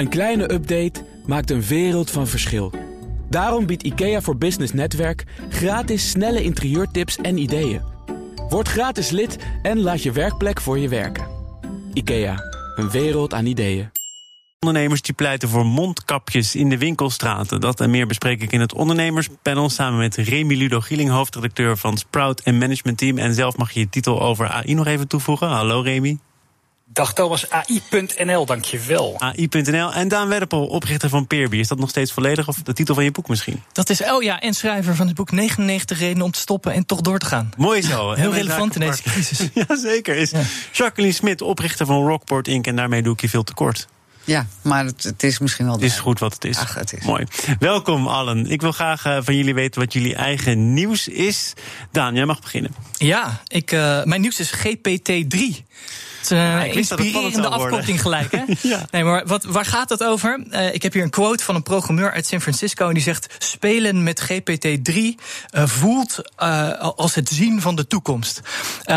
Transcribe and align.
Een 0.00 0.08
kleine 0.08 0.52
update 0.52 1.04
maakt 1.26 1.50
een 1.50 1.62
wereld 1.62 2.10
van 2.10 2.26
verschil. 2.26 2.72
Daarom 3.28 3.66
biedt 3.66 3.82
IKEA 3.82 4.20
voor 4.20 4.36
Business 4.36 4.72
Netwerk 4.72 5.24
gratis 5.48 6.10
snelle 6.10 6.42
interieurtips 6.42 7.16
en 7.16 7.38
ideeën. 7.38 7.82
Word 8.48 8.68
gratis 8.68 9.10
lid 9.10 9.38
en 9.62 9.80
laat 9.80 10.02
je 10.02 10.12
werkplek 10.12 10.60
voor 10.60 10.78
je 10.78 10.88
werken. 10.88 11.26
IKEA, 11.92 12.36
een 12.76 12.90
wereld 12.90 13.34
aan 13.34 13.46
ideeën. 13.46 13.90
Ondernemers 14.58 15.02
die 15.02 15.14
pleiten 15.14 15.48
voor 15.48 15.66
mondkapjes 15.66 16.54
in 16.54 16.68
de 16.68 16.78
winkelstraten. 16.78 17.60
Dat 17.60 17.80
en 17.80 17.90
meer 17.90 18.06
bespreek 18.06 18.42
ik 18.42 18.52
in 18.52 18.60
het 18.60 18.74
ondernemerspanel 18.74 19.68
samen 19.68 19.98
met 19.98 20.16
Remy 20.16 20.54
Ludo 20.54 20.80
Gieling, 20.80 21.10
hoofdredacteur 21.10 21.76
van 21.76 21.96
Sprout 21.96 22.40
en 22.40 22.58
Management 22.58 22.98
Team. 22.98 23.18
En 23.18 23.34
zelf 23.34 23.56
mag 23.56 23.70
je 23.70 23.80
je 23.80 23.88
titel 23.88 24.22
over 24.22 24.48
AI 24.48 24.74
nog 24.74 24.86
even 24.86 25.08
toevoegen. 25.08 25.48
Hallo 25.48 25.80
Remy. 25.80 26.18
Dag 26.92 27.12
Thomas, 27.12 27.50
AI.nl, 27.50 28.46
dankjewel. 28.46 29.16
AI.nl 29.18 29.92
en 29.92 30.08
Daan 30.08 30.28
Werpel, 30.28 30.66
oprichter 30.66 31.08
van 31.08 31.26
Peerby. 31.26 31.56
Is 31.56 31.68
dat 31.68 31.78
nog 31.78 31.88
steeds 31.88 32.12
volledig 32.12 32.48
of 32.48 32.56
de 32.56 32.72
titel 32.72 32.94
van 32.94 33.04
je 33.04 33.10
boek 33.10 33.28
misschien? 33.28 33.62
Dat 33.72 33.90
is, 33.90 34.02
oh 34.02 34.22
ja, 34.22 34.40
en 34.40 34.54
schrijver 34.54 34.94
van 34.94 35.06
het 35.06 35.16
boek 35.16 35.30
99 35.30 35.98
redenen 35.98 36.24
om 36.24 36.30
te 36.30 36.38
stoppen 36.38 36.72
en 36.72 36.86
toch 36.86 37.00
door 37.00 37.18
te 37.18 37.26
gaan. 37.26 37.50
Mooi 37.56 37.82
zo. 37.82 38.12
Heel 38.12 38.34
relevant 38.34 38.74
in 38.74 38.80
deze 38.80 39.02
crisis. 39.02 39.48
Jazeker. 39.68 40.16
Is 40.16 40.32
Jacqueline 40.72 41.14
Smit, 41.14 41.42
oprichter 41.42 41.86
van 41.86 42.06
Rockport 42.06 42.48
Inc. 42.48 42.66
En 42.66 42.76
daarmee 42.76 43.02
doe 43.02 43.12
ik 43.12 43.20
je 43.20 43.28
veel 43.28 43.44
tekort. 43.44 43.88
Ja, 44.24 44.46
maar 44.62 44.84
het, 44.84 45.02
het, 45.02 45.22
is 45.22 45.38
misschien 45.38 45.64
wel. 45.64 45.74
Het 45.74 45.82
is 45.84 45.98
goed 45.98 46.18
wat 46.18 46.32
het 46.32 46.44
is. 46.44 46.58
Ach, 46.58 46.74
het 46.74 46.92
is. 46.92 47.04
Mooi. 47.04 47.26
Welkom 47.58 48.06
allen. 48.06 48.46
Ik 48.46 48.60
wil 48.60 48.72
graag 48.72 49.06
uh, 49.06 49.18
van 49.22 49.36
jullie 49.36 49.54
weten 49.54 49.80
wat 49.80 49.92
jullie 49.92 50.14
eigen 50.14 50.74
nieuws 50.74 51.08
is. 51.08 51.52
Daan, 51.92 52.14
jij 52.14 52.26
mag 52.26 52.40
beginnen. 52.40 52.74
Ja, 52.96 53.40
ik, 53.46 53.72
uh, 53.72 54.04
mijn 54.04 54.20
nieuws 54.20 54.40
is 54.40 54.54
GPT-3. 54.54 55.64
Ik 56.20 56.28
dat 56.28 56.76
inspirerende 56.76 57.08
spannend 57.08 57.34
zou 57.34 57.48
worden. 57.48 57.68
afkorting 57.68 58.00
gelijk, 58.00 58.32
hè? 58.32 58.42
Ja. 58.68 58.86
Nee, 58.90 59.04
maar 59.04 59.26
wat, 59.26 59.44
waar 59.44 59.64
gaat 59.64 59.88
het 59.88 60.04
over? 60.04 60.44
Eh, 60.50 60.74
ik 60.74 60.82
heb 60.82 60.92
hier 60.92 61.02
een 61.02 61.10
quote 61.10 61.44
van 61.44 61.54
een 61.54 61.62
programmeur 61.62 62.12
uit 62.12 62.26
San 62.26 62.40
Francisco... 62.40 62.88
en 62.88 62.94
die 62.94 63.02
zegt, 63.02 63.34
spelen 63.38 64.02
met 64.02 64.22
GPT-3 64.22 64.96
eh, 65.50 65.66
voelt 65.66 66.22
eh, 66.36 66.78
als 66.78 67.14
het 67.14 67.28
zien 67.28 67.60
van 67.60 67.76
de 67.76 67.86
toekomst. 67.86 68.40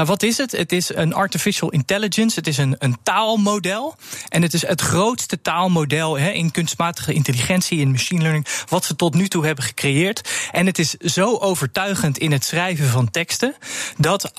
Wat 0.05 0.23
is 0.23 0.37
het? 0.37 0.51
Het 0.51 0.71
is 0.71 0.95
een 0.95 1.13
artificial 1.13 1.69
intelligence, 1.69 2.35
het 2.35 2.47
is 2.47 2.57
een, 2.57 2.75
een 2.79 2.97
taalmodel... 3.03 3.95
en 4.29 4.41
het 4.41 4.53
is 4.53 4.67
het 4.67 4.81
grootste 4.81 5.41
taalmodel 5.41 6.17
hè, 6.17 6.29
in 6.29 6.51
kunstmatige 6.51 7.13
intelligentie... 7.13 7.79
in 7.79 7.91
machine 7.91 8.21
learning, 8.21 8.47
wat 8.69 8.85
ze 8.85 8.95
tot 8.95 9.13
nu 9.13 9.27
toe 9.27 9.45
hebben 9.45 9.63
gecreëerd. 9.63 10.29
En 10.51 10.65
het 10.65 10.79
is 10.79 10.93
zo 10.93 11.37
overtuigend 11.37 12.17
in 12.17 12.31
het 12.31 12.45
schrijven 12.45 12.87
van 12.87 13.11
teksten... 13.11 13.55
dat 13.97 14.31
88% 14.31 14.33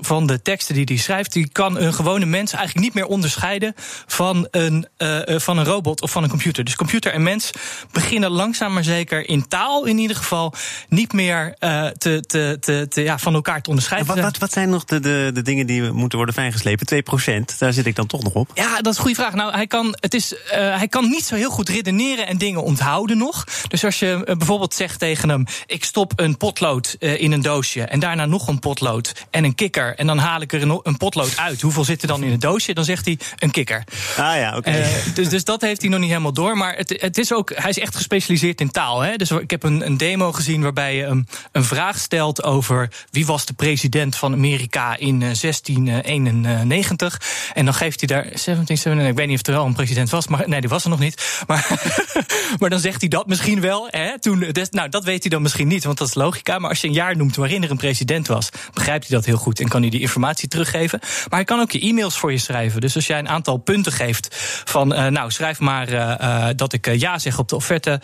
van 0.00 0.26
de 0.26 0.42
teksten 0.42 0.74
die 0.74 0.84
hij 0.84 0.96
schrijft... 0.96 1.32
die 1.32 1.43
kan 1.52 1.78
een 1.78 1.94
gewone 1.94 2.26
mens 2.26 2.52
eigenlijk 2.52 2.86
niet 2.86 2.94
meer 2.94 3.06
onderscheiden... 3.06 3.74
van 4.06 4.48
een, 4.50 4.88
eh, 4.96 5.34
eh, 5.34 5.40
van 5.40 5.58
een 5.58 5.64
robot 5.64 6.02
of 6.02 6.10
van 6.10 6.22
een 6.22 6.28
computer. 6.28 6.64
Dus 6.64 6.76
computer 6.76 7.12
en 7.12 7.22
mens 7.22 7.50
beginnen 7.92 8.30
langzaam 8.30 8.72
maar 8.72 8.84
zeker... 8.84 9.28
in 9.28 9.48
taal 9.48 9.84
in 9.84 9.98
ieder 9.98 10.16
geval 10.16 10.54
niet 10.88 11.12
meer 11.12 11.54
eh, 11.58 11.86
te, 11.86 12.20
te, 12.20 12.56
te, 12.60 12.86
te, 12.88 13.02
ja, 13.02 13.18
van 13.18 13.34
elkaar 13.34 13.54
te 13.54 13.62
En 13.62 13.68
onderscheiden. 13.68 14.14
wat, 14.14 14.24
wat, 14.24 14.38
wat 14.38 14.52
zijn 14.52 14.68
nog 14.68 14.84
de, 14.84 15.00
de, 15.00 15.30
de 15.34 15.42
dingen 15.42 15.66
die 15.66 15.82
moeten 15.82 16.16
worden 16.16 16.34
fijngeslepen? 16.34 17.04
2%, 17.52 17.58
daar 17.58 17.72
zit 17.72 17.86
ik 17.86 17.96
dan 17.96 18.06
toch 18.06 18.22
nog 18.22 18.32
op. 18.32 18.50
Ja, 18.54 18.76
dat 18.76 18.86
is 18.86 18.96
een 18.96 19.02
goede 19.02 19.16
vraag. 19.16 19.34
Nou, 19.34 19.52
hij 19.52 19.66
kan, 19.66 19.96
het 20.00 20.14
is, 20.14 20.34
hij 20.50 20.88
kan 20.88 21.08
niet 21.08 21.24
zo 21.24 21.34
heel 21.34 21.50
goed 21.50 21.68
redeneren 21.68 22.26
en 22.26 22.38
dingen 22.38 22.62
onthouden 22.62 23.18
nog. 23.18 23.44
Dus 23.68 23.84
als 23.84 23.98
je 23.98 24.34
bijvoorbeeld 24.38 24.74
zegt 24.74 24.98
tegen 24.98 25.28
hem: 25.28 25.44
Ik 25.66 25.84
stop 25.84 26.12
een 26.16 26.36
potlood 26.36 26.96
in 26.98 27.32
een 27.32 27.42
doosje. 27.42 27.82
En 27.82 28.00
daarna 28.00 28.26
nog 28.26 28.48
een 28.48 28.58
potlood 28.58 29.12
en 29.30 29.44
een 29.44 29.54
kikker. 29.54 29.94
En 29.96 30.06
dan 30.06 30.18
haal 30.18 30.40
ik 30.40 30.52
er 30.52 30.62
een, 30.62 30.80
een 30.82 30.96
potlood 30.96 31.33
uit. 31.36 31.60
Hoeveel 31.60 31.84
zit 31.84 32.02
er 32.02 32.08
dan 32.08 32.22
in 32.22 32.30
het 32.30 32.40
doosje? 32.40 32.74
Dan 32.74 32.84
zegt 32.84 33.04
hij 33.04 33.18
een 33.38 33.50
kikker. 33.50 33.84
Ah 34.16 34.36
ja, 34.36 34.56
oké. 34.56 34.70
Eh, 34.70 34.86
dus, 35.14 35.28
dus 35.28 35.44
dat 35.44 35.60
heeft 35.60 35.80
hij 35.80 35.90
nog 35.90 36.00
niet 36.00 36.08
helemaal 36.08 36.32
door. 36.32 36.56
Maar 36.56 36.76
het, 36.76 36.96
het 37.00 37.18
is 37.18 37.32
ook, 37.32 37.52
hij 37.54 37.70
is 37.70 37.78
echt 37.78 37.96
gespecialiseerd 37.96 38.60
in 38.60 38.70
taal. 38.70 39.00
Hè? 39.00 39.16
Dus 39.16 39.30
ik 39.30 39.50
heb 39.50 39.62
een, 39.62 39.86
een 39.86 39.96
demo 39.96 40.32
gezien 40.32 40.62
waarbij 40.62 40.96
je 40.96 41.02
hem 41.04 41.26
een 41.52 41.64
vraag 41.64 41.98
stelt 41.98 42.42
over 42.42 42.90
wie 43.10 43.26
was 43.26 43.44
de 43.46 43.52
president 43.52 44.16
van 44.16 44.32
Amerika 44.32 44.96
in 44.96 45.22
eh, 45.22 45.28
1691. 45.40 47.20
En 47.54 47.64
dan 47.64 47.74
geeft 47.74 48.00
hij 48.00 48.08
daar 48.08 48.22
1797, 48.22 49.08
ik 49.10 49.16
weet 49.16 49.26
niet 49.28 49.40
of 49.40 49.46
er 49.46 49.52
wel 49.52 49.66
een 49.66 49.74
president 49.74 50.10
was, 50.10 50.26
maar 50.26 50.48
nee, 50.48 50.60
die 50.60 50.70
was 50.70 50.84
er 50.84 50.90
nog 50.90 50.98
niet. 50.98 51.42
Maar, 51.46 51.66
maar 52.58 52.70
dan 52.70 52.78
zegt 52.80 53.00
hij 53.00 53.08
dat 53.08 53.26
misschien 53.26 53.60
wel. 53.60 53.88
Hè? 53.90 54.18
Toen, 54.20 54.40
des- 54.52 54.70
nou, 54.70 54.88
dat 54.88 55.04
weet 55.04 55.22
hij 55.22 55.30
dan 55.30 55.42
misschien 55.42 55.68
niet, 55.68 55.84
want 55.84 55.98
dat 55.98 56.08
is 56.08 56.14
logica. 56.14 56.58
Maar 56.58 56.70
als 56.70 56.80
je 56.80 56.86
een 56.86 56.92
jaar 56.92 57.16
noemt 57.16 57.36
waarin 57.36 57.62
er 57.62 57.70
een 57.70 57.76
president 57.76 58.26
was, 58.26 58.48
begrijpt 58.72 59.08
hij 59.08 59.16
dat 59.16 59.26
heel 59.26 59.36
goed 59.36 59.60
en 59.60 59.68
kan 59.68 59.80
hij 59.80 59.90
die 59.90 60.00
informatie 60.00 60.48
teruggeven. 60.48 61.00
Maar 61.28 61.38
hij 61.38 61.44
kan 61.44 61.60
ook 61.60 61.70
je 61.70 61.80
e-mails 61.80 62.18
voor 62.18 62.32
je 62.32 62.38
schrijven. 62.38 62.80
Dus 62.80 62.94
als 62.94 63.06
jij 63.06 63.18
een 63.18 63.28
aantal 63.28 63.56
punten 63.56 63.92
geeft 63.92 64.28
van, 64.64 64.94
eh, 64.94 65.06
nou, 65.06 65.30
schrijf 65.30 65.60
maar 65.60 65.88
eh, 65.88 66.48
eh, 66.48 66.56
dat 66.56 66.72
ik 66.72 66.94
ja 66.94 67.18
zeg 67.18 67.38
op 67.38 67.48
de 67.48 67.56
offerte, 67.56 68.00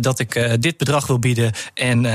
dat 0.00 0.18
ik 0.18 0.56
dit 0.60 0.76
bedrag 0.76 1.06
wil 1.06 1.18
bieden 1.18 1.52
en, 1.74 2.06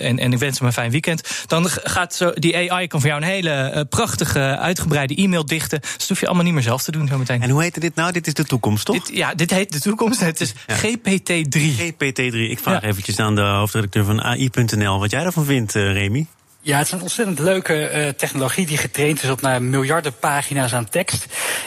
en, 0.00 0.18
en 0.18 0.32
ik 0.32 0.38
wens 0.38 0.58
hem 0.58 0.66
een 0.66 0.72
fijn 0.72 0.90
weekend. 0.90 1.44
Dan 1.46 1.68
gaat 1.68 2.14
zo, 2.14 2.32
die 2.34 2.72
AI 2.72 2.86
kan 2.86 3.00
voor 3.00 3.08
jou 3.08 3.22
een 3.22 3.28
hele 3.28 3.86
prachtige, 3.88 4.38
uitgebreide 4.58 5.14
e-mail 5.14 5.46
dichten. 5.46 5.80
Dus 5.80 5.96
dat 5.96 6.08
hoef 6.08 6.20
je 6.20 6.26
allemaal 6.26 6.44
niet 6.44 6.54
meer 6.54 6.62
zelf 6.62 6.82
te 6.82 6.90
doen 6.90 7.08
zometeen. 7.08 7.42
En 7.42 7.50
hoe 7.50 7.62
heette 7.62 7.80
dit 7.80 7.94
nou? 7.94 8.12
Dit 8.12 8.26
is 8.26 8.34
de 8.34 8.44
toekomst, 8.44 8.84
toch? 8.84 9.04
Dit, 9.04 9.16
ja, 9.16 9.34
dit 9.34 9.50
heet 9.50 9.72
de 9.72 9.80
toekomst. 9.80 10.20
Het 10.20 10.40
is 10.40 10.52
GPT-3. 10.52 11.60
GPT-3. 11.78 12.50
Ik 12.50 12.58
vraag 12.58 12.82
Ja. 12.82 12.88
eventjes 12.88 13.18
aan 13.18 13.34
de 13.34 13.40
hoofdredacteur 13.40 14.04
van 14.04 14.22
AI.nl 14.22 14.98
wat 14.98 15.10
jij 15.10 15.22
daarvan 15.22 15.44
vindt, 15.44 15.72
Remy. 15.72 16.26
Ja, 16.64 16.78
het 16.78 16.86
is 16.86 16.92
een 16.92 17.00
ontzettend 17.00 17.38
leuke 17.38 17.86
eh, 17.86 18.08
technologie 18.08 18.66
die 18.66 18.76
getraind 18.76 19.22
is 19.22 19.30
op 19.30 19.40
naar 19.40 19.62
miljarden 19.62 20.18
pagina's 20.18 20.72
aan 20.72 20.88
tekst. 20.88 21.26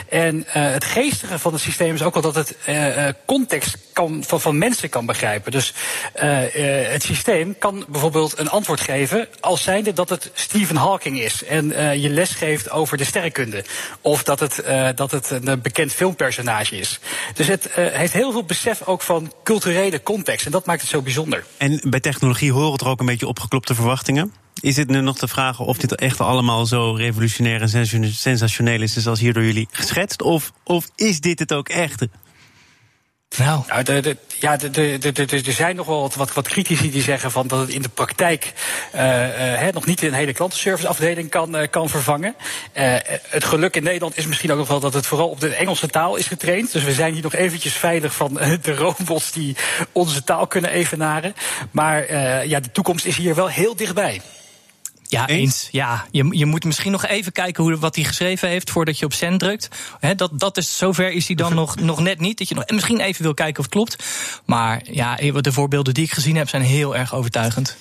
En 0.09 0.45
eh, 0.47 0.71
het 0.71 0.83
geestige 0.83 1.39
van 1.39 1.53
het 1.53 1.61
systeem 1.61 1.93
is 1.93 2.03
ook 2.03 2.13
wel 2.13 2.23
dat 2.23 2.35
het 2.35 2.57
eh, 2.65 3.07
eh, 3.07 3.13
context 3.25 3.77
kan, 3.93 4.23
van, 4.27 4.41
van 4.41 4.57
mensen 4.57 4.89
kan 4.89 5.05
begrijpen. 5.05 5.51
Dus 5.51 5.73
eh, 6.13 6.83
eh, 6.83 6.91
het 6.91 7.03
systeem 7.03 7.57
kan 7.57 7.85
bijvoorbeeld 7.87 8.39
een 8.39 8.49
antwoord 8.49 8.81
geven 8.81 9.27
als 9.39 9.63
zijnde 9.63 9.93
dat 9.93 10.09
het 10.09 10.31
Stephen 10.33 10.75
Hawking 10.75 11.19
is 11.19 11.43
en 11.43 11.71
eh, 11.71 11.95
je 11.95 12.09
les 12.09 12.31
geeft 12.31 12.69
over 12.69 12.97
de 12.97 13.03
sterrenkunde. 13.03 13.63
Of 14.01 14.23
dat 14.23 14.39
het, 14.39 14.59
eh, 14.59 14.89
dat 14.95 15.11
het 15.11 15.29
een 15.29 15.47
eh, 15.47 15.57
bekend 15.57 15.93
filmpersonage 15.93 16.77
is. 16.77 16.99
Dus 17.33 17.47
het 17.47 17.69
eh, 17.69 17.85
heeft 17.85 18.13
heel 18.13 18.31
veel 18.31 18.43
besef 18.43 18.81
ook 18.83 19.01
van 19.01 19.33
culturele 19.43 20.03
context. 20.03 20.45
En 20.45 20.51
dat 20.51 20.65
maakt 20.65 20.81
het 20.81 20.89
zo 20.89 21.01
bijzonder. 21.01 21.43
En 21.57 21.81
bij 21.83 21.99
technologie 21.99 22.51
horen 22.51 22.79
er 22.79 22.87
ook 22.87 22.99
een 22.99 23.05
beetje 23.05 23.27
opgeklopte 23.27 23.75
verwachtingen. 23.75 24.45
Is 24.61 24.77
het 24.77 24.89
nu 24.89 25.01
nog 25.01 25.17
te 25.17 25.27
vragen 25.27 25.65
of 25.65 25.77
dit 25.77 25.95
echt 25.95 26.19
allemaal 26.21 26.65
zo 26.65 26.91
revolutionair 26.93 27.61
en 27.61 27.69
sensation- 27.69 28.11
sensationeel 28.13 28.81
is, 28.81 28.93
zoals 28.95 29.19
hier 29.19 29.33
door 29.33 29.43
jullie 29.45 29.67
geschetst? 29.71 30.21
Of, 30.21 30.51
of 30.63 30.89
is 30.95 31.19
dit 31.19 31.39
het 31.39 31.53
ook 31.53 31.69
echt? 31.69 32.05
Nou, 33.37 33.63
Nou, 33.67 33.83
de, 33.83 33.99
de, 34.01 34.17
ja, 34.39 34.57
de, 34.57 34.69
de, 34.69 34.97
de, 34.99 35.11
de- 35.25 35.41
er 35.45 35.51
zijn 35.51 35.75
nog 35.75 35.85
wel 35.85 36.01
wat, 36.01 36.15
wat, 36.15 36.33
wat 36.33 36.47
critici 36.47 36.91
die 36.91 37.01
zeggen 37.01 37.31
van 37.31 37.47
dat 37.47 37.59
het 37.59 37.69
in 37.69 37.81
de 37.81 37.89
praktijk 37.89 38.53
eh, 38.91 39.53
eh, 39.53 39.59
hè, 39.59 39.71
nog 39.71 39.85
niet 39.85 40.01
een 40.01 40.13
hele 40.13 40.33
klantenserviceafdeling 40.33 41.29
kan, 41.29 41.55
eh, 41.55 41.69
kan 41.69 41.89
vervangen. 41.89 42.35
Eh, 42.73 42.95
het 43.29 43.43
geluk 43.43 43.75
in 43.75 43.83
Nederland 43.83 44.17
is 44.17 44.25
misschien 44.25 44.51
ook 44.51 44.57
nog 44.57 44.67
wel 44.67 44.79
dat 44.79 44.93
het 44.93 45.05
vooral 45.05 45.29
op 45.29 45.39
de 45.39 45.55
Engelse 45.55 45.87
taal 45.87 46.15
is 46.15 46.27
getraind. 46.27 46.71
Dus 46.71 46.83
we 46.83 46.93
zijn 46.93 47.13
hier 47.13 47.23
nog 47.23 47.33
eventjes 47.33 47.73
veilig 47.73 48.15
van 48.15 48.33
de 48.61 48.75
robots 48.75 49.31
die 49.31 49.55
onze 49.91 50.23
taal 50.23 50.47
kunnen 50.47 50.71
evenaren. 50.71 51.33
Maar 51.71 52.03
eh, 52.03 52.45
ja, 52.45 52.59
de 52.59 52.71
toekomst 52.71 53.05
is 53.05 53.17
hier 53.17 53.35
wel 53.35 53.47
heel 53.47 53.75
dichtbij. 53.75 54.21
Ja, 55.09 55.27
Eens? 55.27 55.39
eens. 55.39 55.67
Ja, 55.71 56.05
je, 56.11 56.27
je 56.31 56.45
moet 56.45 56.63
misschien 56.63 56.91
nog 56.91 57.05
even 57.05 57.31
kijken 57.31 57.63
hoe, 57.63 57.77
wat 57.77 57.95
hij 57.95 58.03
geschreven 58.03 58.49
heeft 58.49 58.69
voordat 58.71 58.99
je 58.99 59.05
op 59.05 59.13
send 59.13 59.39
drukt. 59.39 59.67
Hè, 59.99 60.15
dat, 60.15 60.39
dat 60.39 60.57
is, 60.57 60.77
zover 60.77 61.11
is 61.11 61.27
hij 61.27 61.35
dan 61.35 61.55
nog, 61.61 61.75
nog 61.75 61.99
net 61.99 62.19
niet. 62.19 62.37
Dat 62.37 62.49
je 62.49 62.55
nog, 62.55 62.63
en 62.63 62.75
misschien 62.75 62.99
even 62.99 63.23
wil 63.23 63.33
kijken 63.33 63.57
of 63.57 63.65
het 63.65 63.73
klopt. 63.73 64.03
Maar 64.45 64.81
ja, 64.91 65.15
de 65.15 65.51
voorbeelden 65.51 65.93
die 65.93 66.03
ik 66.03 66.11
gezien 66.11 66.35
heb 66.35 66.49
zijn 66.49 66.61
heel 66.61 66.95
erg 66.95 67.13
overtuigend. 67.13 67.77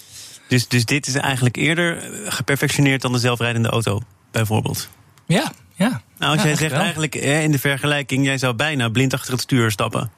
Dus, 0.48 0.68
dus 0.68 0.84
dit 0.84 1.06
is 1.06 1.14
eigenlijk 1.14 1.56
eerder 1.56 1.98
eh, 1.98 2.32
geperfectioneerd 2.32 3.02
dan 3.02 3.12
de 3.12 3.18
zelfrijdende 3.18 3.68
auto, 3.68 4.02
bijvoorbeeld. 4.30 4.88
Ja, 5.26 5.52
ja. 5.74 6.02
Nou, 6.18 6.32
als 6.32 6.42
Ja, 6.42 6.48
jij 6.48 6.56
zegt 6.56 6.70
wel. 6.72 6.80
eigenlijk 6.80 7.14
in 7.14 7.52
de 7.52 7.58
vergelijking, 7.58 8.24
jij 8.24 8.38
zou 8.38 8.54
bijna 8.54 8.88
blind 8.88 9.14
achter 9.14 9.32
het 9.32 9.40
stuur 9.40 9.70
stappen. 9.70 10.10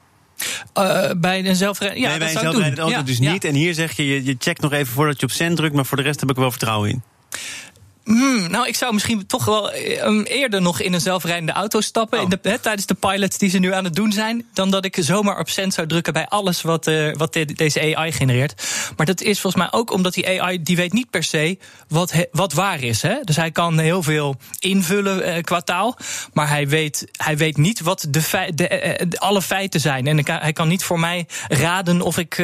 Eh, 0.73 1.11
bij 1.17 1.45
een 1.45 1.55
zelfrijdende 1.55 2.03
ja, 2.03 2.09
nee, 2.09 2.19
bij 2.19 2.27
een 2.33 2.39
zelfrijdende 2.39 2.81
auto 2.81 2.97
Ja, 2.97 3.03
dus 3.03 3.17
ja. 3.17 3.31
niet. 3.31 3.43
En 3.43 3.53
hier 3.53 3.73
zeg 3.73 3.91
je, 3.91 4.07
je, 4.07 4.25
je 4.25 4.35
checkt 4.39 4.61
nog 4.61 4.71
even 4.71 4.93
voordat 4.93 5.19
je 5.19 5.25
op 5.25 5.31
send 5.31 5.57
drukt, 5.57 5.75
maar 5.75 5.85
voor 5.85 5.97
de 5.97 6.03
rest 6.03 6.19
heb 6.19 6.29
ik 6.29 6.35
wel 6.35 6.51
vertrouwen 6.51 6.89
in. 6.89 7.03
Hmm, 8.09 8.49
nou, 8.51 8.67
ik 8.67 8.75
zou 8.75 8.93
misschien 8.93 9.25
toch 9.25 9.45
wel 9.45 9.71
eh, 9.71 10.03
um, 10.05 10.21
eerder 10.23 10.61
nog 10.61 10.79
in 10.79 10.93
een 10.93 11.01
zelfrijdende 11.01 11.51
auto 11.51 11.81
stappen. 11.81 12.17
Oh. 12.17 12.23
In 12.23 12.29
de, 12.29 12.49
hè, 12.49 12.59
tijdens 12.59 12.85
de 12.85 12.93
pilots 12.93 13.37
die 13.37 13.49
ze 13.49 13.57
nu 13.57 13.73
aan 13.73 13.83
het 13.83 13.95
doen 13.95 14.11
zijn. 14.11 14.45
Dan 14.53 14.69
dat 14.71 14.85
ik 14.85 14.97
zomaar 14.99 15.39
op 15.39 15.49
send 15.49 15.73
zou 15.73 15.87
drukken 15.87 16.13
bij 16.13 16.27
alles 16.27 16.61
wat, 16.61 16.87
eh, 16.87 17.13
wat 17.13 17.33
de- 17.33 17.45
deze 17.53 17.95
AI 17.95 18.11
genereert. 18.11 18.63
Maar 18.97 19.05
dat 19.05 19.21
is 19.21 19.39
volgens 19.39 19.63
mij 19.63 19.79
ook 19.79 19.91
omdat 19.91 20.13
die 20.13 20.41
AI. 20.41 20.63
die 20.63 20.75
weet 20.75 20.93
niet 20.93 21.09
per 21.09 21.23
se 21.23 21.57
wat, 21.87 22.11
he- 22.11 22.25
wat 22.31 22.53
waar 22.53 22.83
is. 22.83 23.01
Hè? 23.01 23.15
Dus 23.23 23.35
hij 23.35 23.51
kan 23.51 23.79
heel 23.79 24.03
veel 24.03 24.35
invullen 24.59 25.23
eh, 25.23 25.43
qua 25.43 25.61
taal. 25.61 25.97
Maar 26.33 26.49
hij 26.49 26.67
weet, 26.67 27.07
hij 27.17 27.37
weet 27.37 27.57
niet 27.57 27.79
wat 27.81 28.05
de, 28.09 28.21
fei- 28.21 28.55
de, 28.55 29.09
alle 29.19 29.41
feiten 29.41 29.79
zijn. 29.79 30.07
En 30.07 30.25
hij 30.39 30.53
kan 30.53 30.67
niet 30.67 30.83
voor 30.83 30.99
mij 30.99 31.27
raden 31.47 32.01
of 32.01 32.17
ik. 32.17 32.37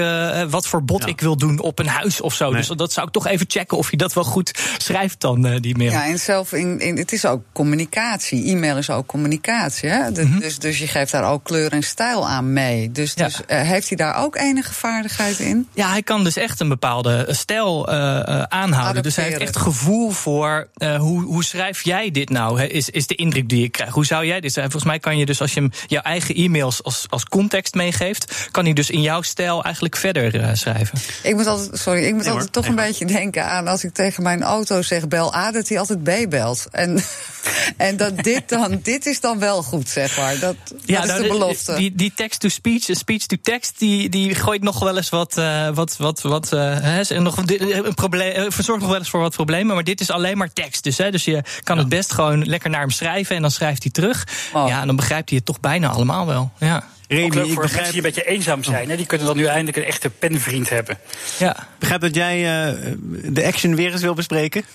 wat 0.50 0.68
voor 0.68 0.84
bot 0.86 1.02
Ja. 1.04 1.08
ik 1.08 1.22
wil 1.22 1.38
doen 1.38 1.60
op 1.60 1.80
een 1.80 1.88
huis 1.88 2.22
of 2.22 2.34
zo. 2.34 2.46
Nee. 2.50 2.58
Dus 2.66 2.78
dat 2.78 2.94
zou 2.94 3.08
ik 3.08 3.14
toch 3.14 3.28
even 3.28 3.46
checken 3.50 3.78
of 3.78 3.92
je 3.92 3.98
dat 3.98 4.14
wel 4.14 4.24
goed 4.24 4.52
schrijft 4.78 5.22
dan. 5.22 5.55
Eh, 5.56 5.62
die 5.62 5.78
mail. 5.78 5.92
Ja, 5.92 6.06
en 6.06 6.20
zelf 6.20 6.54
in, 6.54 6.80
in, 6.80 6.98
het 6.98 7.12
is 7.12 7.26
ook 7.26 7.42
communicatie. 7.54 8.46
E-mail 8.46 8.78
is 8.78 8.90
ook 8.90 9.06
communicatie. 9.08 9.90
Hè? 9.90 10.10
Mhm. 10.10 10.40
dus, 10.40 10.60
dus 10.60 10.78
je 10.78 10.88
geeft 10.88 11.12
daar 11.12 11.32
ook 11.32 11.44
kleur 11.44 11.72
en 11.72 11.84
stijl 11.84 12.28
aan 12.28 12.54
mee. 12.54 12.92
Dus, 12.92 13.14
Ja. 13.16 13.26
dus 13.26 13.46
eh, 13.46 13.62
heeft 13.62 13.88
hij 13.88 13.98
daar 13.98 14.24
ook 14.24 14.36
enige 14.36 14.74
vaardigheid 14.74 15.40
in? 15.40 15.68
Ja, 15.74 15.90
hij 15.90 16.04
kan 16.04 16.24
dus 16.24 16.36
echt 16.38 16.60
een 16.60 16.70
bepaalde 16.70 17.28
stijl 17.30 17.88
eh, 17.92 18.42
aanhouden. 18.42 19.04
Dus 19.04 19.16
hij 19.16 19.26
heeft 19.26 19.40
echt 19.40 19.58
gevoel 19.58 20.10
voor 20.12 20.68
hoe, 20.98 21.22
hoe 21.24 21.44
schrijf 21.44 21.84
jij 21.84 22.12
dit 22.12 22.30
nou? 22.30 22.60
Hè, 22.60 22.66
is, 22.66 22.90
is 22.90 23.08
de 23.08 23.16
indruk 23.16 23.50
die 23.50 23.64
ik 23.64 23.72
krijg. 23.72 23.94
Hoe 23.94 24.06
zou 24.06 24.26
jij 24.26 24.40
dit 24.40 24.52
schrijven? 24.52 24.72
Volgens 24.72 24.92
mij 24.92 25.00
kan 25.02 25.18
je 25.18 25.26
dus 25.26 25.42
als 25.42 25.54
je 25.54 25.60
hem 25.60 25.72
jouw 25.88 26.02
eigen 26.02 26.36
e-mails 26.36 26.84
als, 26.84 27.06
als 27.10 27.26
context 27.26 27.74
meegeeft, 27.74 28.48
kan 28.52 28.64
hij 28.64 28.74
dus 28.74 28.90
in 28.90 29.02
jouw 29.02 29.22
stijl 29.22 29.64
eigenlijk 29.64 29.96
verder 29.98 30.58
schrijven. 30.58 31.00
Ik 31.24 31.36
moet 31.36 31.48
altijd, 31.48 31.80
sorry, 31.80 32.04
ik 32.04 32.14
moet 32.14 32.24
Nee, 32.24 32.32
altijd 32.32 32.56
hoor. 32.56 32.64
toch 32.64 32.72
een 32.72 32.76
beetje 32.86 33.06
denken 33.06 33.46
aan 33.46 33.68
als 33.68 33.84
ik 33.84 33.94
tegen 33.94 34.24
mijn 34.24 34.44
auto 34.44 34.82
zeg 34.82 35.08
bel 35.08 35.34
A, 35.46 35.52
dat 35.52 35.68
hij 35.68 35.80
altijd 35.80 36.04
B 36.04 36.30
belt. 36.30 36.68
En, 36.72 37.00
en 37.78 37.98
dat 37.98 38.24
dit 38.24 38.50
dan, 38.50 38.80
dit 38.84 39.06
is 39.06 39.20
dan 39.20 39.40
wel 39.40 39.64
goed, 39.64 39.90
zeg 39.90 40.18
maar. 40.18 40.40
Dat, 40.40 40.56
dat 40.68 40.80
is 40.86 41.08
nou, 41.08 41.22
de 41.22 41.28
belofte. 41.28 41.76
Die, 41.76 41.96
die 41.96 42.12
text-to-speech, 42.16 42.90
en 42.90 42.96
speech-to-text, 42.96 43.80
die, 43.80 44.10
die 44.10 44.36
gooit 44.36 44.64
nog 44.64 44.80
wel 44.80 44.98
eens 44.98 45.10
wat. 45.10 45.38
eh, 45.38 45.70
wat, 45.70 45.98
wat, 45.98 46.22
wat 46.22 46.54
eh, 46.54 46.76
hè, 46.80 47.20
nog, 47.20 47.38
een 47.38 47.94
probleem, 47.94 48.32
eh, 48.32 48.46
verzorgt 48.50 48.82
nog 48.82 48.90
wel 48.90 49.00
eens 49.00 49.10
voor 49.10 49.20
wat 49.20 49.36
problemen. 49.36 49.76
Maar 49.76 49.84
dit 49.84 50.02
is 50.02 50.12
alleen 50.12 50.38
maar 50.38 50.54
tekst. 50.54 50.84
Dus, 50.84 50.98
hè, 50.98 51.12
dus 51.12 51.24
je 51.26 51.44
kan 51.64 51.78
het 51.78 51.90
best 51.90 52.14
gewoon 52.14 52.46
lekker 52.46 52.70
naar 52.70 52.82
hem 52.82 52.90
schrijven 52.90 53.36
en 53.36 53.42
dan 53.42 53.52
schrijft 53.52 53.84
hij 53.84 53.92
terug. 53.92 54.28
Oh. 54.54 54.68
Ja, 54.68 54.82
en 54.82 54.88
dan 54.88 54.96
begrijpt 54.96 55.30
hij 55.30 55.38
het 55.38 55.48
toch 55.48 55.60
bijna 55.60 55.90
allemaal 55.90 56.26
wel. 56.26 56.52
Ja. 56.60 56.84
Remy, 57.08 57.30
voor 57.30 57.36
mensen 57.36 57.50
die 57.50 57.56
een 57.56 57.62
begrijp, 57.62 58.02
beetje 58.02 58.26
eenzaam 58.26 58.64
zijn. 58.64 58.90
Hè? 58.90 58.96
Die 58.96 59.06
kunnen 59.06 59.28
dan 59.28 59.38
nu 59.38 59.46
eindelijk 59.46 59.78
een 59.78 59.84
echte 59.84 60.10
penvriend 60.10 60.70
hebben. 60.70 60.98
ja. 61.38 61.68
begrijp 61.80 62.02
dat 62.02 62.16
jij 62.16 62.68
eh, 62.68 62.92
de 63.24 63.46
action 63.46 63.76
weer 63.76 63.92
eens 63.92 64.02
wil 64.02 64.14
bespreken. 64.14 64.66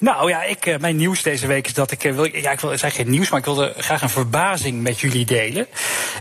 Nou 0.00 0.28
ja, 0.28 0.42
ik, 0.42 0.66
eh, 0.66 0.78
mijn 0.78 0.96
nieuws 0.96 1.22
deze 1.22 1.46
week 1.46 1.66
is 1.66 1.74
dat 1.74 1.90
ik 1.90 2.04
eh, 2.04 2.14
wil. 2.14 2.24
Ja, 2.24 2.50
ik 2.50 2.60
wil 2.60 2.70
het 2.70 2.82
geen 2.82 3.10
nieuws, 3.10 3.30
maar 3.30 3.38
ik 3.38 3.44
wilde 3.44 3.74
graag 3.76 4.02
een 4.02 4.10
verbazing 4.10 4.82
met 4.82 5.00
jullie 5.00 5.24
delen. 5.24 5.66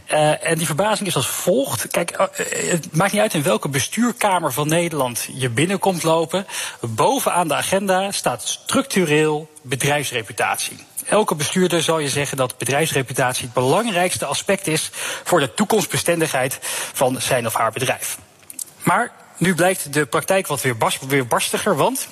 Eh, 0.06 0.48
en 0.48 0.58
die 0.58 0.66
verbazing 0.66 1.08
is 1.08 1.16
als 1.16 1.28
volgt. 1.28 1.88
Kijk, 1.88 2.30
het 2.70 2.96
maakt 2.96 3.12
niet 3.12 3.22
uit 3.22 3.34
in 3.34 3.44
welke 3.44 3.70
bestuurkamer 3.70 4.54
van 4.54 4.68
Nederland 4.68 5.28
je 5.34 5.50
binnenkomt 5.50 6.04
lopen. 6.04 6.48
Bovenaan 6.82 7.48
de 7.48 7.54
agenda 7.54 8.12
staat 8.12 8.48
structureel 8.48 9.50
bedrijfsreputatie. 9.62 10.78
Elke 11.06 11.36
bestuurder 11.36 11.84
zal 11.84 12.00
je 12.00 12.10
zeggen 12.10 12.38
dat 12.38 12.58
bedrijfsreputatie 12.58 13.44
het 13.44 13.54
belangrijkste 13.54 14.26
aspect 14.26 14.68
is 14.68 14.90
voor 15.24 15.40
de 15.40 15.54
toekomstbestendigheid 15.54 16.60
van 16.94 17.22
zijn 17.22 17.46
of 17.46 17.54
haar 17.54 17.72
bedrijf. 17.72 18.18
Maar 18.84 19.12
nu 19.38 19.56
blijkt 19.56 19.94
de 19.94 20.06
praktijk 20.06 20.48
wat 20.48 20.62
weer 21.08 21.28
barstiger, 21.28 21.76
want 21.76 22.08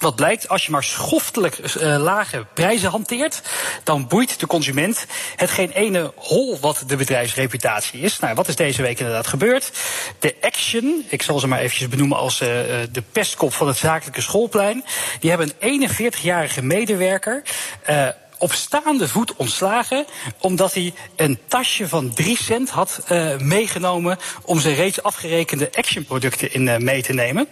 wat 0.00 0.16
blijkt, 0.16 0.48
als 0.48 0.64
je 0.64 0.70
maar 0.70 0.84
schoftelijk 0.84 1.58
eh, 1.58 1.96
lage 2.02 2.46
prijzen 2.54 2.90
hanteert, 2.90 3.42
dan 3.84 4.06
boeit 4.06 4.40
de 4.40 4.46
consument 4.46 5.06
het 5.36 5.50
geen 5.50 5.70
ene 5.70 6.12
hol 6.16 6.58
wat 6.60 6.82
de 6.86 6.96
bedrijfsreputatie 6.96 8.00
is. 8.00 8.18
Nou, 8.18 8.34
wat 8.34 8.48
is 8.48 8.56
deze 8.56 8.82
week 8.82 8.98
inderdaad 8.98 9.26
gebeurd? 9.26 9.70
De 10.18 10.34
Action, 10.40 11.04
ik 11.08 11.22
zal 11.22 11.38
ze 11.38 11.46
maar 11.46 11.58
eventjes 11.58 11.88
benoemen 11.88 12.16
als 12.16 12.40
eh, 12.40 12.82
eh, 12.82 12.88
de 12.92 13.02
pestkop 13.12 13.52
van 13.52 13.66
het 13.66 13.76
zakelijke 13.76 14.20
schoolplein, 14.20 14.84
die 15.20 15.30
hebben 15.30 15.52
een 15.58 15.90
41-jarige 15.90 16.62
medewerker. 16.62 17.42
eh, 17.82 18.08
op 18.38 18.52
staande 18.52 19.08
voet 19.08 19.36
ontslagen. 19.36 20.06
omdat 20.38 20.74
hij 20.74 20.94
een 21.16 21.38
tasje 21.46 21.88
van 21.88 22.14
3 22.14 22.36
cent 22.36 22.70
had 22.70 23.00
eh, 23.06 23.38
meegenomen. 23.38 24.18
om 24.44 24.60
zijn 24.60 24.74
reeds 24.74 25.02
afgerekende 25.02 25.70
actionproducten 25.72 26.52
in 26.52 26.68
eh, 26.68 26.78
mee 26.78 27.02
te 27.02 27.12
nemen. 27.12 27.48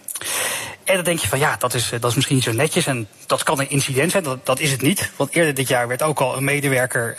En 0.83 0.95
dan 0.95 1.03
denk 1.03 1.19
je 1.19 1.27
van 1.27 1.39
ja, 1.39 1.55
dat 1.57 1.73
is, 1.73 1.91
eh, 1.91 1.99
dat 1.99 2.09
is 2.09 2.15
misschien 2.15 2.35
niet 2.35 2.45
zo 2.45 2.51
netjes. 2.51 2.85
En 2.85 3.07
dat 3.25 3.43
kan 3.43 3.59
een 3.59 3.69
incident 3.69 4.11
zijn. 4.11 4.23
Dat, 4.23 4.45
dat 4.45 4.59
is 4.59 4.71
het 4.71 4.81
niet. 4.81 5.11
Want 5.15 5.35
eerder 5.35 5.53
dit 5.53 5.67
jaar 5.67 5.87
werd 5.87 6.01
ook 6.01 6.19
al 6.19 6.37
een 6.37 6.43
medewerker. 6.43 7.17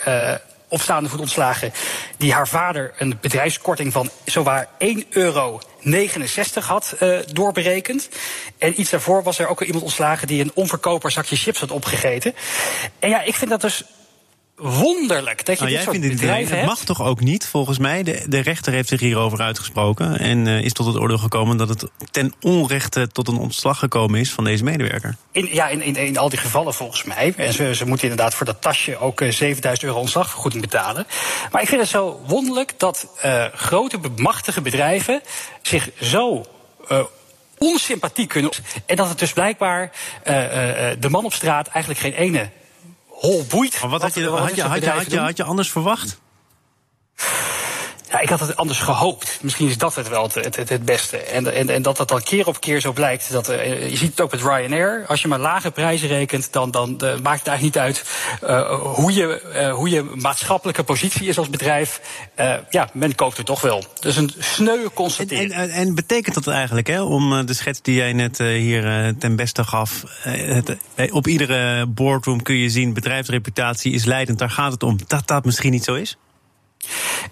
Eh, 0.69 0.73
op 0.73 0.81
staande 0.81 1.09
voet 1.09 1.21
ontslagen. 1.21 1.73
die 2.17 2.33
haar 2.33 2.49
vader 2.49 2.93
een 2.99 3.19
bedrijfskorting 3.21 3.93
van 3.93 4.11
zowaar 4.25 4.69
1 4.79 5.05
euro 5.11 5.61
69 5.81 6.67
had 6.67 6.95
eh, 6.99 7.19
doorberekend. 7.33 8.09
En 8.59 8.81
iets 8.81 8.91
daarvoor 8.91 9.23
was 9.23 9.39
er 9.39 9.49
ook 9.49 9.63
iemand 9.63 9.85
ontslagen 9.85 10.27
die 10.27 10.43
een 10.43 10.51
onverkoopbaar 10.55 11.11
zakje 11.11 11.37
chips 11.37 11.61
had 11.61 11.71
opgegeten. 11.71 12.35
En 12.99 13.09
ja, 13.09 13.23
ik 13.23 13.35
vind 13.35 13.51
dat 13.51 13.61
dus 13.61 13.85
wonderlijk 14.59 15.45
dat 15.45 15.59
je 15.59 15.65
Nou, 15.65 15.75
dit 15.77 15.85
jij 15.85 15.93
soort 15.93 15.97
vindt 15.97 16.21
bedrijven 16.21 16.45
het 16.49 16.55
hebt. 16.55 16.67
mag 16.67 16.85
toch 16.85 17.03
ook 17.03 17.21
niet, 17.21 17.47
volgens 17.47 17.79
mij. 17.79 18.03
De, 18.03 18.25
de 18.29 18.41
rechter 18.41 18.73
heeft 18.73 18.89
zich 18.89 19.01
hierover 19.01 19.41
uitgesproken. 19.41 20.19
En 20.19 20.47
eh, 20.47 20.61
is 20.61 20.73
tot 20.73 20.87
het 20.87 20.97
oordeel 20.97 21.19
gekomen 21.19 21.57
dat 21.57 21.69
het 21.69 21.85
ten 22.11 22.33
onrechte 22.41 23.09
tot 23.09 23.29
een 23.29 23.37
ontslag 23.37 23.79
gekomen 23.79 24.21
is 24.21 24.31
van 24.33 24.45
deze 24.45 24.65
medewerker. 24.65 25.17
In, 25.33 25.49
ja, 25.53 25.69
in, 25.69 25.83
in, 25.83 25.97
in 25.97 26.19
al 26.19 26.29
die 26.29 26.39
gevallen 26.39 26.75
volgens 26.75 27.05
mij. 27.05 27.33
En 27.37 27.53
ze, 27.53 27.75
ze 27.75 27.87
moeten 27.87 28.09
inderdaad 28.09 28.35
voor 28.35 28.47
dat 28.47 28.63
tasje 28.63 28.99
ook 28.99 29.21
eh, 29.21 29.31
7000 29.33 29.87
euro 29.87 30.01
ontslagvergoeding 30.01 30.63
betalen. 30.63 31.07
Maar 31.51 31.63
ik 31.63 31.69
vind 31.69 31.81
het 31.81 31.91
zo 31.91 32.21
wonderlijk 32.27 32.75
dat 32.77 33.07
eh, 33.21 33.45
grote, 33.55 33.99
machtige 34.17 34.61
bedrijven 34.61 35.21
zich 35.63 35.91
zo. 36.01 36.45
eh, 36.89 37.01
onsympathiek 37.59 38.29
kunnen. 38.29 38.51
En 38.87 38.97
dat 38.97 39.09
het 39.09 39.19
dus 39.19 39.33
blijkbaar 39.33 39.91
eh, 40.23 40.45
eh, 40.45 40.91
eh, 40.91 40.97
de 41.01 41.09
man 41.09 41.25
op 41.25 41.33
straat 41.33 41.69
eigenlijk 41.69 42.05
geen 42.05 42.13
ene 42.13 42.51
hol 43.19 43.45
boeit. 43.49 43.81
Maar 43.81 43.91
wat 43.91 44.03
had 44.03 44.15
je, 44.15 44.29
had 44.29 44.55
je, 44.55 44.63
had 44.63 45.11
je, 45.11 45.19
had 45.19 45.37
je 45.37 45.45
anders 45.45 45.71
verwacht? 45.71 46.21
Ja, 48.11 48.21
ik 48.21 48.29
had 48.29 48.41
het 48.41 48.57
anders 48.57 48.79
gehoopt. 48.79 49.39
Misschien 49.43 49.69
is 49.69 49.79
dat 49.79 49.95
het 49.95 50.09
wel 50.09 50.23
het, 50.23 50.57
het, 50.57 50.69
het, 50.69 50.85
beste. 50.85 51.17
En, 51.17 51.55
en, 51.55 51.69
en 51.71 51.83
dat 51.83 51.97
dat 51.97 52.09
dan 52.09 52.23
keer 52.23 52.47
op 52.47 52.61
keer 52.61 52.81
zo 52.81 52.93
blijkt. 52.93 53.33
Dat, 53.33 53.49
eh, 53.49 53.91
je 53.91 53.97
ziet 53.97 54.11
het 54.11 54.21
ook 54.21 54.31
met 54.31 54.41
Ryanair. 54.41 55.05
Als 55.07 55.23
je 55.23 55.29
maar 55.29 55.39
lage 55.39 55.71
prijzen 55.71 56.09
rekent, 56.09 56.53
dan, 56.53 56.71
dan 56.71 57.01
eh, 57.01 57.19
maakt 57.23 57.39
het 57.39 57.49
eigenlijk 57.49 57.63
niet 57.63 57.79
uit 57.79 58.05
eh, 58.43 58.81
hoe, 58.81 59.13
je, 59.13 59.71
hoe 59.75 59.89
je 59.89 60.03
maatschappelijke 60.15 60.83
positie 60.83 61.29
is 61.29 61.39
als 61.39 61.51
bedrijf. 61.51 62.01
Ja, 62.71 62.89
men 62.93 63.15
koopt 63.15 63.39
er 63.39 63.45
toch 63.45 63.61
wel. 63.61 63.85
Dus 64.01 64.17
een 64.17 64.33
sneu 64.39 64.83
En, 64.83 64.93
constatering. 64.93 65.53
en, 65.53 65.71
en 65.71 65.95
betekent 65.95 66.35
dat 66.35 66.47
eigenlijk, 66.47 66.87
hè, 66.87 67.03
om 67.03 67.47
de 67.47 67.55
schets 67.55 67.83
die 67.83 67.95
jij 67.95 68.13
net 68.13 68.39
hier 68.39 69.15
ten 69.19 69.37
beste 69.37 69.65
gaf. 69.65 70.03
op 71.11 71.27
iedere 71.27 71.87
boardroom 71.87 72.43
kun 72.43 72.57
je 72.57 72.71
zien, 72.71 72.93
bedrijfsreputatie 72.93 73.93
is 73.93 74.05
leidend, 74.05 74.39
daar 74.39 74.51
gaat 74.51 74.73
het 74.73 74.83
om. 74.83 74.99
Dat 75.07 75.27
dat 75.27 75.45
misschien 75.45 75.71
niet 75.71 75.85
zo 75.85 75.95
is? 75.95 76.17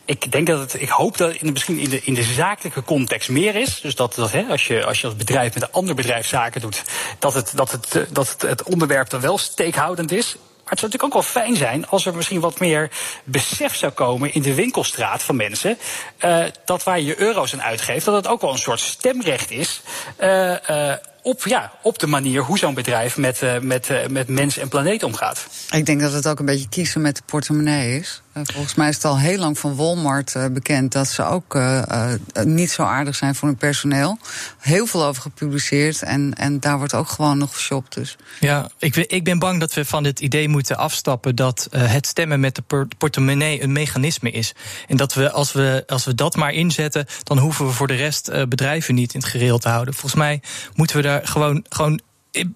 Ik 0.05 0.33
denk 0.33 0.47
dat 0.47 0.59
het, 0.61 0.83
ik 0.83 0.89
hoop 0.89 1.17
dat 1.17 1.33
het 1.33 1.53
misschien 1.53 1.79
in 1.79 1.89
de, 1.91 2.01
in 2.03 2.15
de 2.15 2.23
zakelijke 2.23 2.83
context 2.83 3.29
meer 3.29 3.55
is. 3.55 3.81
Dus 3.81 3.95
dat, 3.95 4.15
dat 4.15 4.33
hè, 4.33 4.43
als, 4.43 4.67
je, 4.67 4.85
als 4.85 5.17
bedrijf 5.17 5.55
met 5.55 5.63
een 5.63 5.73
ander 5.73 5.95
bedrijf 5.95 6.27
zaken 6.27 6.61
doet, 6.61 6.83
dat 7.19 7.35
het, 7.35 7.53
dat 7.55 7.71
het, 7.71 7.95
eh, 7.95 8.03
dat 8.11 8.29
het, 8.29 8.43
het 8.43 8.63
onderwerp 8.63 9.11
dan 9.11 9.21
wel 9.21 9.39
steekhoudend 9.39 10.13
is. 10.13 10.35
Maar 10.35 10.75
het 10.75 10.81
zou 10.81 10.93
natuurlijk 10.93 11.05
ook 11.05 11.35
wel 11.35 11.43
fijn 11.43 11.57
zijn 11.57 11.89
als 11.89 12.07
er 12.07 12.15
misschien 12.15 12.41
wat 12.41 12.59
meer 12.61 12.91
besef 13.25 13.75
zou 13.77 13.93
komen 13.93 14.35
in 14.35 14.43
de 14.43 14.55
winkelstraat 14.55 15.23
van 15.23 15.37
mensen. 15.37 15.79
eh, 16.19 16.45
dat 16.65 16.83
waar 16.83 16.99
je 16.99 17.05
je 17.05 17.21
euro's 17.21 17.53
aan 17.53 17.63
uitgeeft, 17.63 18.05
dat 18.05 18.15
het 18.15 18.27
ook 18.27 18.41
wel 18.41 18.53
een 18.53 18.59
soort 18.59 18.81
stemrecht 18.81 19.51
is. 19.51 19.81
eh, 20.17 20.93
op, 21.23 21.47
ja, 21.47 21.73
op 21.83 21.99
de 21.99 22.07
manier 22.07 22.43
hoe 22.43 22.59
zo'n 22.59 22.75
bedrijf 22.75 23.17
met, 23.17 23.43
met, 23.63 24.11
met 24.11 24.29
mens 24.29 24.59
en 24.59 24.69
planeet 24.69 25.03
omgaat. 25.03 25.47
Ik 25.71 25.87
denk 25.87 26.01
dat 26.01 26.13
het 26.13 26.29
ook 26.29 26.39
een 26.39 26.47
beetje 26.47 26.69
kiezen 26.69 27.01
met 27.01 27.17
de 27.17 27.23
portemonnee 27.27 27.99
is. 27.99 28.23
Eh, 28.37 28.43
volgens 28.45 28.75
mij 28.75 28.89
is 28.89 28.95
het 28.95 29.05
al 29.05 29.19
heel 29.19 29.39
lang 29.39 29.59
van 29.59 29.77
Walmart 29.77 30.35
eh, 30.35 30.47
bekend 30.47 30.93
dat 30.93 31.09
ze 31.09 31.25
ook 31.25 31.55
eh, 31.55 32.13
niet 32.45 32.71
zo 32.71 32.83
aardig 32.83 33.17
zijn 33.17 33.35
voor 33.35 33.49
hun 33.49 33.57
personeel. 33.57 34.19
Heel 34.59 34.87
veel 34.87 35.05
over 35.05 35.23
gepubliceerd 35.23 36.03
en, 36.03 36.35
en 36.35 36.61
daar 36.61 36.79
wordt 36.79 36.95
ook 36.95 37.09
gewoon 37.09 37.39
nog 37.39 37.55
geshopt. 37.55 37.95
Dus. 37.95 38.17
Ja, 38.41 38.69
ik, 38.79 38.97
ik 38.97 39.25
ben 39.25 39.39
bang 39.39 39.61
dat 39.61 39.75
we 39.75 39.85
van 39.85 40.03
dit 40.03 40.21
idee 40.21 40.49
moeten 40.49 40.77
afstappen 40.77 41.35
dat 41.35 41.69
het 41.71 42.07
stemmen 42.07 42.41
met 42.41 42.55
de 42.55 42.63
por- 42.63 42.89
portemonnee 42.99 43.63
een 43.63 43.73
mechanisme 43.73 44.31
is. 44.31 44.53
En 44.89 44.97
dat 44.97 45.15
we 45.15 45.31
als, 45.31 45.53
we, 45.53 45.85
als 45.87 46.05
we 46.05 46.15
dat 46.15 46.37
maar 46.37 46.53
inzetten, 46.53 47.07
dan 47.23 47.39
hoeven 47.39 47.67
we 47.67 47.73
voor 47.73 47.87
de 47.87 47.95
rest 47.95 48.49
bedrijven 48.49 48.95
niet 48.95 49.15
in 49.15 49.21
het 49.21 49.29
gereel 49.29 49.59
te 49.59 49.69
houden. 49.69 49.95
Volgens 49.95 50.21
mij 50.21 50.41
moeten 50.75 50.97
we 50.97 51.03
daar 51.03 51.27
gewoon. 51.27 51.65
gewoon 51.69 52.01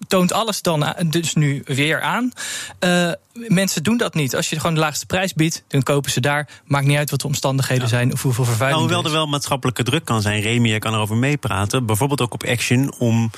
toont 0.07 0.33
alles 0.33 0.61
dan 0.61 0.83
a- 0.83 0.95
dus 1.05 1.33
nu 1.33 1.61
weer 1.65 2.01
aan. 2.01 2.31
Eh, 2.79 3.11
mensen 3.33 3.83
doen 3.83 3.97
dat 3.97 4.13
niet. 4.13 4.35
Als 4.35 4.49
je 4.49 4.59
gewoon 4.59 4.73
de 4.73 4.79
laagste 4.79 5.05
prijs 5.05 5.33
biedt, 5.33 5.63
dan 5.67 5.83
kopen 5.83 6.11
ze 6.11 6.19
daar. 6.19 6.49
Maakt 6.65 6.85
niet 6.85 6.97
uit 6.97 7.09
wat 7.11 7.21
de 7.21 7.27
omstandigheden 7.27 7.87
zijn 7.87 8.13
of 8.13 8.21
hoeveel 8.21 8.45
vervuiling 8.45 8.81
Nou, 8.81 8.93
hoewel 8.93 9.11
er 9.11 9.17
wel 9.17 9.27
maatschappelijke 9.31 9.83
druk 9.83 10.05
kan 10.05 10.21
zijn, 10.21 10.61
jij 10.61 10.79
kan 10.79 10.93
erover 10.93 11.15
meepraten. 11.15 11.85
Bijvoorbeeld 11.85 12.21
ook 12.21 12.33
op 12.33 12.43
Action 12.43 12.93
om 12.97 13.31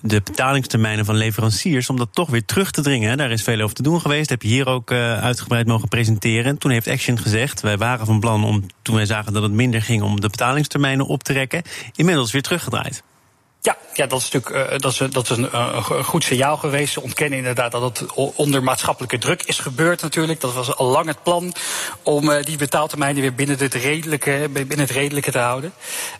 de 0.00 0.20
betalingstermijnen 0.24 1.04
van 1.04 1.16
leveranciers, 1.16 1.88
om 1.90 1.96
dat 1.96 2.08
toch 2.12 2.30
weer 2.30 2.44
terug 2.44 2.70
te 2.70 2.82
dringen. 2.82 3.16
Daar 3.16 3.30
is 3.30 3.42
veel 3.42 3.60
over 3.60 3.74
te 3.74 3.82
doen 3.82 4.00
geweest. 4.00 4.30
heb 4.30 4.42
je 4.42 4.48
hier 4.48 4.66
ook 4.66 4.90
eh, 4.90 5.18
uitgebreid 5.22 5.66
mogen 5.66 5.88
presenteren. 5.88 6.58
Toen 6.58 6.70
heeft 6.70 6.88
Action 6.88 7.18
gezegd, 7.18 7.60
wij 7.60 7.76
waren 7.76 8.06
van 8.06 8.20
plan 8.20 8.44
om, 8.44 8.66
toen 8.82 8.94
wij 8.94 9.06
zagen 9.06 9.32
dat 9.32 9.42
het 9.42 9.52
minder 9.52 9.82
ging, 9.82 10.02
om 10.02 10.20
de 10.20 10.28
betalingstermijnen 10.28 11.06
op 11.06 11.22
te 11.22 11.32
rekken. 11.32 11.62
Inmiddels 11.94 12.32
weer 12.32 12.42
teruggedraaid. 12.42 13.02
Ja, 13.64 13.76
ja 13.92 14.06
dat 14.06 14.20
is 14.20 14.30
natuurlijk 14.30 14.70
eh, 14.70 14.78
dat 14.78 14.92
is, 14.92 14.98
dat 14.98 15.30
is 15.30 15.36
een, 15.36 15.50
eh, 15.50 15.86
een 15.90 16.04
goed 16.04 16.24
signaal 16.24 16.56
geweest. 16.56 16.92
Ze 16.92 17.00
ontkennen 17.00 17.38
inderdaad 17.38 17.72
dat 17.72 17.82
het 17.82 18.12
onder 18.14 18.62
maatschappelijke 18.62 19.18
druk 19.18 19.42
is 19.42 19.58
gebeurd 19.58 20.02
natuurlijk. 20.02 20.40
Dat 20.40 20.52
was 20.52 20.76
al 20.76 20.86
lang 20.86 21.06
het 21.06 21.22
plan 21.22 21.54
om 22.02 22.30
eh, 22.30 22.44
die 22.44 22.56
betaaltermijnen 22.56 23.22
weer 23.22 23.34
binnen 23.34 23.58
het 23.58 23.74
redelijke, 23.74 24.48
binnen 24.52 24.78
het 24.78 24.90
redelijke 24.90 25.30
te 25.30 25.38
houden. 25.38 25.72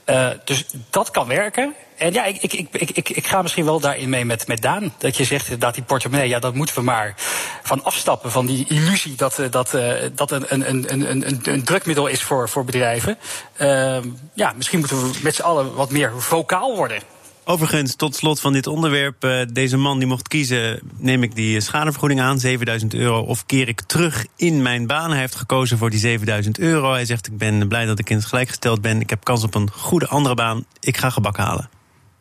Eh, 0.05 0.29
dus 0.45 0.65
dat 0.91 1.11
kan 1.11 1.27
werken. 1.27 1.75
En 1.97 2.13
ja, 2.13 2.25
ik, 2.25 2.43
ik, 2.43 2.53
ik, 2.53 2.91
ik, 2.91 3.09
ik 3.09 3.27
ga 3.27 3.43
misschien 3.43 3.65
wel 3.65 3.81
daarin 3.81 4.09
mee 4.09 4.25
met, 4.25 4.47
met 4.47 4.63
Daan. 4.63 4.95
Dat 4.99 5.17
je 5.17 5.25
zegt 5.25 5.61
dat 5.61 5.75
die 5.75 5.83
portemonnee, 5.83 6.29
ja, 6.29 6.39
dat 6.39 6.55
moeten 6.55 6.75
we 6.75 6.83
maar 6.83 7.15
van 7.63 7.85
afstappen. 7.85 8.31
Van 8.31 8.47
die 8.47 8.67
illusie 8.69 9.15
dat 9.15 9.39
eh, 9.39 9.51
dat, 9.51 9.77
dat 10.15 10.31
een, 10.31 10.53
een, 10.53 10.93
een, 10.93 11.11
een, 11.11 11.41
een 11.43 11.65
drukmiddel 11.65 12.07
is 12.07 12.23
voor, 12.23 12.49
voor 12.49 12.65
bedrijven. 12.65 13.19
Uh, 13.61 13.97
ja, 14.35 14.53
misschien 14.57 14.79
moeten 14.79 15.03
we 15.03 15.19
met 15.23 15.35
z'n 15.35 15.43
allen 15.43 15.75
wat 15.75 15.91
meer 15.91 16.13
vocaal 16.17 16.77
worden. 16.77 16.99
Overigens, 17.47 17.95
tot 17.95 18.17
slot 18.17 18.41
van 18.41 18.53
dit 18.53 18.67
onderwerp. 18.67 19.25
Uh, 19.25 19.41
deze 19.53 19.77
man 19.77 19.99
die 19.99 20.07
mocht 20.07 20.29
kiezen, 20.29 20.81
neem 20.97 21.23
ik 21.23 21.35
die 21.35 21.61
schadevergoeding 21.61 22.21
aan, 22.21 22.41
7000 22.41 22.95
euro, 22.95 23.21
of 23.21 23.47
keer 23.47 23.69
ik 23.69 23.81
terug 23.81 24.27
in 24.37 24.63
mijn 24.63 24.87
baan. 24.87 25.11
Hij 25.11 25.21
heeft 25.21 25.35
gekozen 25.35 25.79
voor 25.79 25.91
die 25.91 25.99
7000 25.99 26.59
euro. 26.59 26.93
Hij 26.93 27.05
zegt, 27.05 27.27
ik 27.27 27.39
ben 27.39 27.69
blij 27.69 27.87
dat 27.87 27.99
ik 27.99 28.11
in 28.11 28.17
het 28.17 28.25
gelijkgesteld 28.25 28.81
ben. 28.81 29.01
Ik 29.01 29.11
heb 29.11 29.25
kans 29.25 29.45
op 29.45 29.55
een 29.55 29.71
goede 29.71 30.07
andere 30.07 30.35
baan. 30.35 30.65
Ik 30.81 30.97
ga 30.97 31.11
gebak 31.11 31.37
halen. 31.37 31.69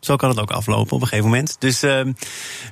Zo 0.04 0.16
kan 0.16 0.30
het 0.30 0.40
ook 0.40 0.52
aflopen 0.52 0.96
op 0.96 1.02
een 1.02 1.08
gegeven 1.08 1.30
moment. 1.30 1.56
Dus 1.60 1.84
uh, 1.84 2.02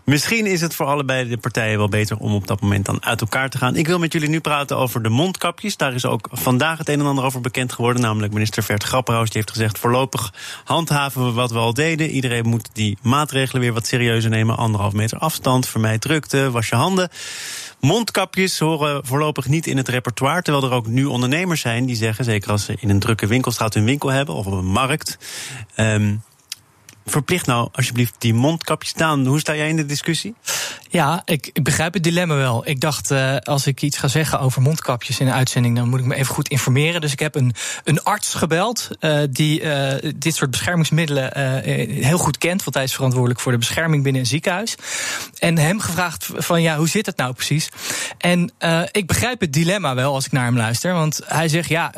misschien 0.04 0.46
is 0.46 0.62
het 0.62 0.76
voor 0.76 0.86
allebei 0.86 1.30
de 1.30 1.38
partijen 1.38 1.78
wel 1.78 1.90
beter 1.90 2.18
om 2.18 2.34
op 2.34 2.48
dat 2.48 2.62
moment 2.62 2.86
dan 2.86 3.04
uit 3.04 3.22
elkaar 3.22 3.50
te 3.50 3.58
gaan. 3.58 3.76
Ik 3.76 3.88
wil 3.88 4.00
met 4.00 4.14
jullie 4.14 4.30
nu 4.30 4.40
praten 4.40 4.78
over 4.78 5.04
de 5.04 5.10
mondkapjes. 5.10 5.78
Daar 5.78 5.94
is 5.94 6.06
ook 6.06 6.28
vandaag 6.32 6.78
het 6.78 6.90
een 6.90 7.00
en 7.00 7.06
ander 7.06 7.24
over 7.24 7.42
bekend 7.42 7.74
geworden. 7.74 8.02
Namelijk 8.02 8.34
minister 8.34 8.64
Vert 8.64 8.84
Grapperhaus 8.84 9.30
die 9.30 9.38
heeft 9.38 9.52
gezegd: 9.52 9.80
voorlopig 9.80 10.34
handhaven 10.64 11.26
we 11.26 11.32
wat 11.32 11.52
we 11.52 11.58
al 11.58 11.74
deden. 11.74 12.10
Iedereen 12.10 12.48
moet 12.48 12.70
die 12.74 12.98
maatregelen 13.02 13.62
weer 13.62 13.74
wat 13.74 13.88
serieuzer 13.88 14.30
nemen. 14.30 14.58
Anderhalf 14.58 14.94
meter 14.94 15.18
afstand, 15.18 15.68
vermijd 15.68 16.02
drukte, 16.02 16.52
was 16.52 16.68
je 16.68 16.76
handen. 16.76 17.10
Mondkapjes 17.80 18.60
horen 18.60 19.06
voorlopig 19.06 19.48
niet 19.48 19.68
in 19.68 19.78
het 19.78 19.88
repertoire. 19.88 20.42
Terwijl 20.42 20.66
er 20.66 20.74
ook 20.74 20.88
nu 20.88 21.06
ondernemers 21.06 21.62
zijn 21.62 21.86
die 21.86 21.96
zeggen, 21.96 22.26
zeker 22.26 22.52
als 22.52 22.66
ze 22.66 22.78
in 22.80 22.90
een 22.90 23.00
drukke 23.00 23.28
winkelstraat 23.28 23.74
hun 23.74 23.86
winkel 23.86 24.10
hebben 24.10 24.36
of 24.36 24.46
op 24.46 24.54
een 24.54 24.66
markt. 24.66 25.18
Um, 25.76 26.22
verplicht 27.06 27.46
nou 27.46 27.70
alsjeblieft 27.72 28.16
die 28.18 28.34
mondkapjes 28.34 28.90
staan. 28.90 29.26
Hoe 29.26 29.40
sta 29.40 29.56
jij 29.56 29.70
in 29.70 29.76
de 29.76 29.86
discussie? 29.86 30.36
Ja, 30.90 31.22
ik, 31.26 31.50
ik 31.54 31.64
begrijp 31.64 31.94
het 31.94 32.04
dilemma 32.04 32.36
wel. 32.36 32.68
Ik 32.68 32.80
dacht, 32.80 33.12
uh, 33.12 33.38
als 33.38 33.68
ik 33.68 33.82
iets 33.82 33.98
ga 33.98 34.08
zeggen 34.08 34.40
over 34.40 34.62
mondkapjes 34.62 35.20
in 35.20 35.26
de 35.26 35.32
uitzending, 35.32 35.76
dan 35.76 35.90
moet 35.90 36.00
ik 36.00 36.06
me 36.06 36.16
even 36.16 36.34
goed 36.34 36.48
informeren. 36.48 37.02
Dus 37.02 37.12
ik 37.12 37.20
heb 37.20 37.36
een, 37.36 37.54
een 37.84 38.04
arts 38.04 38.34
gebeld 38.34 38.88
uh, 39.00 39.20
die 39.30 39.62
uh, 39.62 40.12
dit 40.16 40.36
soort 40.36 40.52
beschermingsmiddelen 40.52 41.32
heel 42.04 42.18
goed 42.18 42.38
kent, 42.38 42.64
want 42.64 42.76
hij 42.76 42.84
is 42.84 42.94
verantwoordelijk 42.94 43.40
voor 43.40 43.52
de 43.52 43.58
bescherming 43.58 44.04
binnen 44.04 44.22
een 44.22 44.28
ziekenhuis. 44.28 44.76
En 45.38 45.58
hem 45.58 45.80
gevraagd 45.80 46.30
van 46.34 46.62
ja, 46.62 46.78
hoe 46.78 46.90
zit 46.90 47.06
het 47.06 47.18
nou 47.18 47.34
precies? 47.34 47.70
En 48.18 48.52
ik 48.92 49.08
begrijp 49.08 49.40
het 49.40 49.54
dilemma 49.54 49.96
wel 49.96 50.14
als 50.14 50.26
ik 50.26 50.32
naar 50.32 50.46
hem 50.46 50.58
luister, 50.58 50.94
want 50.94 51.20
hij 51.26 51.48
zegt 51.48 51.70
ja, 51.70 51.92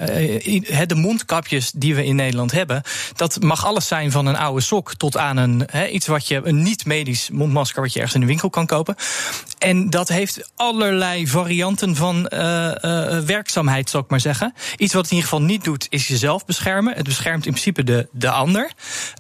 de 0.86 0.95
mondkapjes 0.95 1.72
die 1.75 1.95
we 1.95 2.05
in 2.05 2.15
Nederland 2.15 2.51
hebben, 2.51 2.81
dat 3.15 3.41
mag 3.41 3.65
alles 3.65 3.88
zijn 3.88 4.12
van 4.12 4.25
een 4.25 4.38
oude 4.38 4.62
sok 4.62 4.93
tot 4.98 5.18
aan 5.18 5.38
een, 5.38 5.64
he, 5.72 5.88
iets 5.88 6.08
wat 6.08 6.28
je, 6.28 6.42
een 6.44 6.62
niet-medisch 6.62 7.30
mondmasker 7.30 7.82
wat 7.82 7.94
je 7.94 8.00
ergens 8.00 8.16
in 8.16 8.22
de 8.22 8.28
winkel 8.28 8.50
kan 8.50 8.66
kopen. 8.66 8.96
En 9.58 9.90
dat 9.90 10.08
heeft 10.08 10.52
allerlei 10.56 11.28
varianten 11.28 11.96
van 11.96 12.30
uh, 12.34 12.40
uh, 12.82 13.20
werkzaamheid, 13.20 13.90
zou 13.90 14.04
ik 14.04 14.10
maar 14.10 14.20
zeggen. 14.20 14.54
Iets 14.78 14.94
wat 14.94 15.02
het 15.02 15.12
in 15.12 15.18
ieder 15.18 15.32
geval 15.32 15.46
niet 15.46 15.64
doet, 15.64 15.88
is 15.90 16.08
jezelf 16.08 16.46
beschermen. 16.46 16.94
Het 16.96 17.04
beschermt 17.04 17.46
in 17.46 17.52
principe 17.52 17.84
de, 17.84 18.08
de 18.12 18.30
ander. 18.30 18.72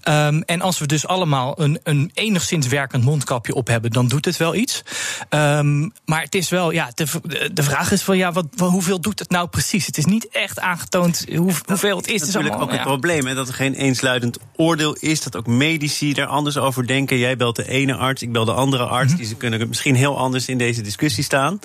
Um, 0.09 0.41
en 0.41 0.61
als 0.61 0.79
we 0.79 0.85
dus 0.85 1.07
allemaal 1.07 1.61
een, 1.61 1.79
een 1.83 2.11
enigszins 2.13 2.67
werkend 2.67 3.03
mondkapje 3.03 3.53
op 3.53 3.67
hebben, 3.67 3.91
dan 3.91 4.07
doet 4.07 4.25
het 4.25 4.37
wel 4.37 4.55
iets. 4.55 4.83
Um, 5.29 5.91
maar 6.05 6.21
het 6.21 6.35
is 6.35 6.49
wel, 6.49 6.71
ja, 6.71 6.91
de, 6.93 7.05
de 7.53 7.63
vraag 7.63 7.91
is 7.91 8.01
van 8.01 8.17
ja, 8.17 8.31
wat, 8.31 8.45
hoeveel 8.57 9.01
doet 9.01 9.19
het 9.19 9.29
nou 9.29 9.47
precies? 9.47 9.85
Het 9.85 9.97
is 9.97 10.05
niet 10.05 10.27
echt 10.27 10.59
aangetoond 10.59 11.25
hoe, 11.35 11.53
hoeveel 11.65 11.97
het 11.97 12.07
is. 12.07 12.19
Dat 12.19 12.27
is 12.27 12.33
natuurlijk 12.33 12.61
ook 12.61 12.69
het 12.69 12.79
ja. 12.79 12.85
probleem, 12.85 13.25
hè, 13.25 13.35
dat 13.35 13.47
er 13.47 13.53
geen 13.53 13.73
eensluidend 13.73 14.37
oordeel 14.55 14.93
is, 14.93 15.21
dat 15.21 15.35
ook 15.35 15.47
medici 15.63 16.13
er 16.13 16.25
anders 16.25 16.57
over 16.57 16.87
denken. 16.87 17.17
Jij 17.17 17.35
belt 17.35 17.55
de 17.55 17.69
ene 17.69 17.95
arts, 17.95 18.21
ik 18.21 18.31
bel 18.31 18.45
de 18.45 18.53
andere 18.53 18.83
arts. 18.85 19.11
Mm 19.11 19.17
-hmm. 19.17 19.27
Die 19.27 19.35
kunnen 19.35 19.67
misschien 19.67 19.95
heel 19.95 20.17
anders 20.17 20.47
in 20.47 20.57
deze 20.57 20.81
discussie 20.81 21.23
staan. 21.23 21.59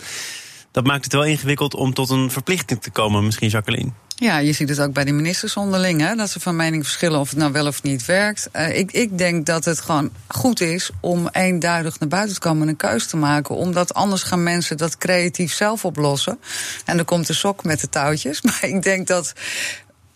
Dat 0.71 0.87
maakt 0.87 1.05
het 1.05 1.12
wel 1.12 1.25
ingewikkeld 1.25 1.75
om 1.75 1.95
tot 1.95 2.11
een 2.11 2.31
verplichting 2.31 2.83
te 2.83 2.90
komen, 2.90 3.25
misschien 3.25 3.49
Jacqueline. 3.49 3.90
Ja, 4.14 4.38
je 4.38 4.52
ziet 4.52 4.69
het 4.69 4.81
ook 4.81 4.93
bij 4.93 5.05
de 5.05 5.12
ministers 5.12 5.57
onderling, 5.57 6.00
hè, 6.00 6.14
dat 6.14 6.31
ze 6.31 6.40
van 6.40 6.57
mening 6.57 6.85
verschillen 6.85 7.21
of 7.21 7.28
het 7.28 7.38
nou 7.38 7.52
wel 7.52 7.67
of 7.67 7.83
niet 7.83 8.05
werkt. 8.05 8.49
Uh, 8.52 8.78
ik, 8.78 8.93
ik 8.93 9.19
denk 9.19 9.47
dat 9.47 9.64
het 9.64 9.81
gewoon 9.81 10.11
goed 10.26 10.61
is 10.61 10.90
om 11.00 11.28
eenduidig 11.33 11.99
naar 11.99 12.09
buiten 12.09 12.35
te 12.35 12.40
komen 12.40 12.62
en 12.62 12.69
een 12.69 12.76
keus 12.76 13.07
te 13.07 13.17
maken. 13.17 13.55
Omdat 13.55 13.95
anders 13.95 14.23
gaan 14.23 14.43
mensen 14.43 14.76
dat 14.76 14.99
creatief 14.99 15.52
zelf 15.52 15.85
oplossen. 15.85 16.38
En 16.85 16.97
dan 16.97 17.05
komt 17.05 17.26
de 17.26 17.33
sok 17.33 17.64
met 17.64 17.81
de 17.81 17.88
touwtjes. 17.88 18.43
Maar 18.47 18.59
ik 18.61 18.83
denk 18.83 19.07
dat 19.07 19.33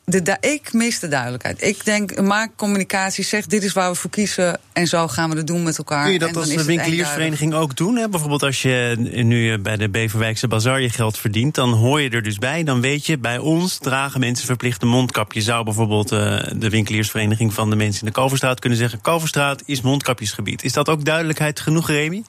de, 0.05 0.37
ik 0.41 0.73
mis 0.73 0.99
de 0.99 1.09
duidelijkheid. 1.09 1.63
Ik 1.63 1.85
denk, 1.85 2.21
maak 2.21 2.51
communicatie, 2.57 3.25
zeg 3.25 3.47
dit 3.47 3.63
is 3.63 3.73
waar 3.73 3.91
we 3.91 3.97
voor 3.97 4.11
kiezen 4.11 4.61
en 4.73 4.87
zo 4.87 5.09
gaan 5.09 5.31
we 5.31 5.37
het 5.37 5.47
doen 5.47 5.63
met 5.63 5.79
elkaar. 5.79 6.05
Kun 6.05 6.13
je 6.13 6.19
dat 6.19 6.37
als 6.37 6.49
de 6.49 6.65
winkeliersvereniging 6.65 7.55
ook 7.55 7.77
doen? 7.77 7.97
Hè? 7.97 8.09
Bijvoorbeeld 8.09 8.43
als 8.43 8.63
je 8.63 8.95
nu 9.25 9.59
bij 9.59 9.77
de 9.77 9.89
Beverwijkse 9.89 10.49
Bazaar 10.49 10.81
je 10.81 10.91
geld 10.91 11.19
verdient, 11.19 11.55
dan 11.55 11.73
hoor 11.73 12.01
je 12.01 12.11
er 12.11 12.23
dus 12.23 12.39
bij. 12.39 12.65
Dan 12.65 12.81
weet 12.81 13.07
je, 13.07 13.19
bij 13.19 13.39
ons 13.39 13.79
dragen 13.79 14.21
mensen 14.21 14.47
verplichte 14.47 14.87
mondkapje. 14.87 15.41
Zou 15.41 15.65
bijvoorbeeld 15.65 16.13
uh, 16.13 16.19
de 16.57 16.69
winkeliersvereniging 16.69 17.55
van 17.55 17.71
de 17.71 17.77
mensen 17.77 18.01
in 18.01 18.07
de 18.07 18.13
Koverstraat 18.13 18.61
kunnen 18.61 18.79
zeggen: 18.79 19.01
Koverstraat 19.01 19.63
is 19.65 19.81
mondkapjesgebied. 19.81 20.65
Is 20.65 20.73
dat 20.73 20.89
ook 20.89 21.05
duidelijkheid 21.05 21.61
genoeg, 21.61 21.89
Remy? 21.89 22.23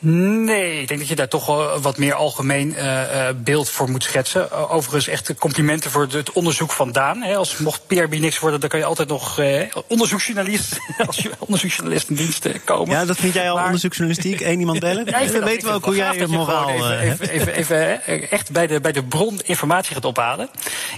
Nee, 0.00 0.80
ik 0.80 0.88
denk 0.88 1.00
dat 1.00 1.08
je 1.08 1.14
daar 1.14 1.28
toch 1.28 1.46
wat 1.80 1.98
meer 1.98 2.14
algemeen 2.14 2.68
uh, 2.68 3.28
beeld 3.36 3.70
voor 3.70 3.90
moet 3.90 4.02
schetsen. 4.02 4.48
Uh, 4.52 4.72
overigens 4.72 5.08
echt 5.08 5.34
complimenten 5.38 5.90
voor 5.90 6.06
het 6.10 6.32
onderzoek 6.32 6.70
van 6.70 6.92
Daan. 6.92 7.22
Hè. 7.22 7.36
Als 7.36 7.56
mocht 7.56 7.86
PRB 7.86 8.18
niks 8.18 8.38
worden, 8.38 8.60
dan 8.60 8.68
kan 8.68 8.78
je 8.78 8.84
altijd 8.84 9.08
nog 9.08 9.40
onderzoeksjournalist, 9.86 10.78
als 11.06 11.16
je 11.16 11.30
onderzoeksjournalist 11.38 12.08
in 12.08 12.16
dienst 12.16 12.48
komen. 12.64 12.94
Ja, 12.94 13.04
dat 13.04 13.16
vind 13.16 13.34
jij 13.34 13.48
al 13.48 13.54
maar... 13.54 13.64
onderzoeksjournalistiek? 13.64 14.40
Eén 14.40 14.60
iemand 14.60 14.80
bellen? 14.80 15.04
ja, 15.10 15.24
dan 15.24 15.44
weten 15.44 15.68
we 15.68 15.74
ook 15.74 15.84
hoe 15.84 15.96
jij 15.96 16.16
je 16.16 16.26
moraal... 16.26 16.70
Even, 16.70 17.30
even, 17.30 17.52
even, 17.52 18.00
even, 18.06 18.30
echt 18.30 18.50
bij 18.50 18.66
de, 18.66 18.80
bij 18.80 18.92
de 18.92 19.04
bron 19.04 19.40
informatie 19.44 19.94
gaat 19.94 20.04
ophalen. 20.04 20.48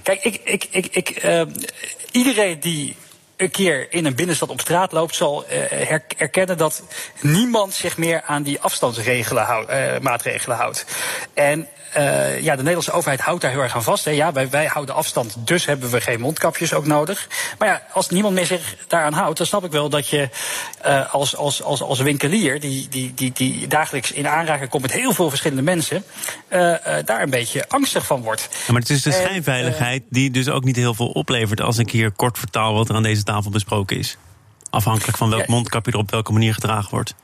Kijk, 0.02 0.24
ik, 0.24 0.40
ik, 0.44 0.66
ik, 0.70 0.86
ik 0.86 1.22
iedereen 2.10 2.60
die 2.60 2.96
een 3.40 3.50
keer 3.50 3.92
in 3.92 4.06
een 4.06 4.14
binnenstad 4.14 4.48
op 4.48 4.60
straat 4.60 4.92
loopt, 4.92 5.14
zal 5.14 5.44
uh, 5.50 5.90
erkennen 6.16 6.58
dat 6.58 6.82
niemand 7.20 7.74
zich 7.74 7.96
meer 7.96 8.22
aan 8.22 8.42
die 8.42 8.60
afstandsregelen 8.60 9.44
houdt, 9.44 9.70
uh, 9.70 9.98
maatregelen 10.00 10.56
houdt. 10.56 10.84
En 11.34 11.68
uh, 11.96 12.40
ja, 12.40 12.50
de 12.50 12.56
Nederlandse 12.56 12.92
overheid 12.92 13.20
houdt 13.20 13.40
daar 13.40 13.50
heel 13.50 13.60
erg 13.60 13.74
aan 13.74 13.82
vast. 13.82 14.04
Hè. 14.04 14.10
Ja, 14.10 14.32
wij, 14.32 14.50
wij 14.50 14.66
houden 14.66 14.94
afstand, 14.94 15.36
dus 15.38 15.64
hebben 15.64 15.90
we 15.90 16.00
geen 16.00 16.20
mondkapjes 16.20 16.74
ook 16.74 16.86
nodig. 16.86 17.28
Maar 17.58 17.68
ja, 17.68 17.82
als 17.92 18.08
niemand 18.08 18.34
meer 18.34 18.46
zich 18.46 18.76
daaraan 18.86 19.12
houdt, 19.12 19.38
dan 19.38 19.46
snap 19.46 19.64
ik 19.64 19.70
wel 19.70 19.88
dat 19.88 20.08
je 20.08 20.28
uh, 20.86 21.14
als, 21.14 21.36
als, 21.36 21.62
als, 21.62 21.82
als 21.82 22.00
winkelier, 22.00 22.60
die, 22.60 22.88
die, 22.88 23.14
die, 23.14 23.32
die 23.32 23.66
dagelijks 23.66 24.12
in 24.12 24.28
aanraking 24.28 24.70
komt 24.70 24.82
met 24.82 24.92
heel 24.92 25.12
veel 25.12 25.28
verschillende 25.28 25.62
mensen, 25.62 26.04
uh, 26.52 26.74
daar 27.04 27.22
een 27.22 27.30
beetje 27.30 27.68
angstig 27.68 28.06
van 28.06 28.22
wordt. 28.22 28.48
Ja, 28.66 28.72
maar 28.72 28.80
het 28.80 28.90
is 28.90 29.02
de 29.02 29.12
schijnveiligheid 29.12 30.02
die 30.08 30.30
dus 30.30 30.48
ook 30.48 30.64
niet 30.64 30.76
heel 30.76 30.94
veel 30.94 31.08
oplevert 31.10 31.60
als 31.60 31.76
een 31.76 31.86
keer 31.86 32.10
kort 32.10 32.38
vertaal 32.38 32.74
wat 32.74 32.88
er 32.88 32.94
aan 32.94 33.02
deze 33.02 33.24
tafel 33.32 33.50
besproken 33.50 33.98
is. 33.98 34.16
Afhankelijk 34.70 35.16
van 35.16 35.30
welk 35.30 35.46
ja. 35.46 35.52
mondkapje 35.52 35.92
er 35.92 35.98
op 35.98 36.10
welke 36.10 36.32
manier 36.32 36.54
gedragen 36.54 36.90
wordt. 36.90 37.14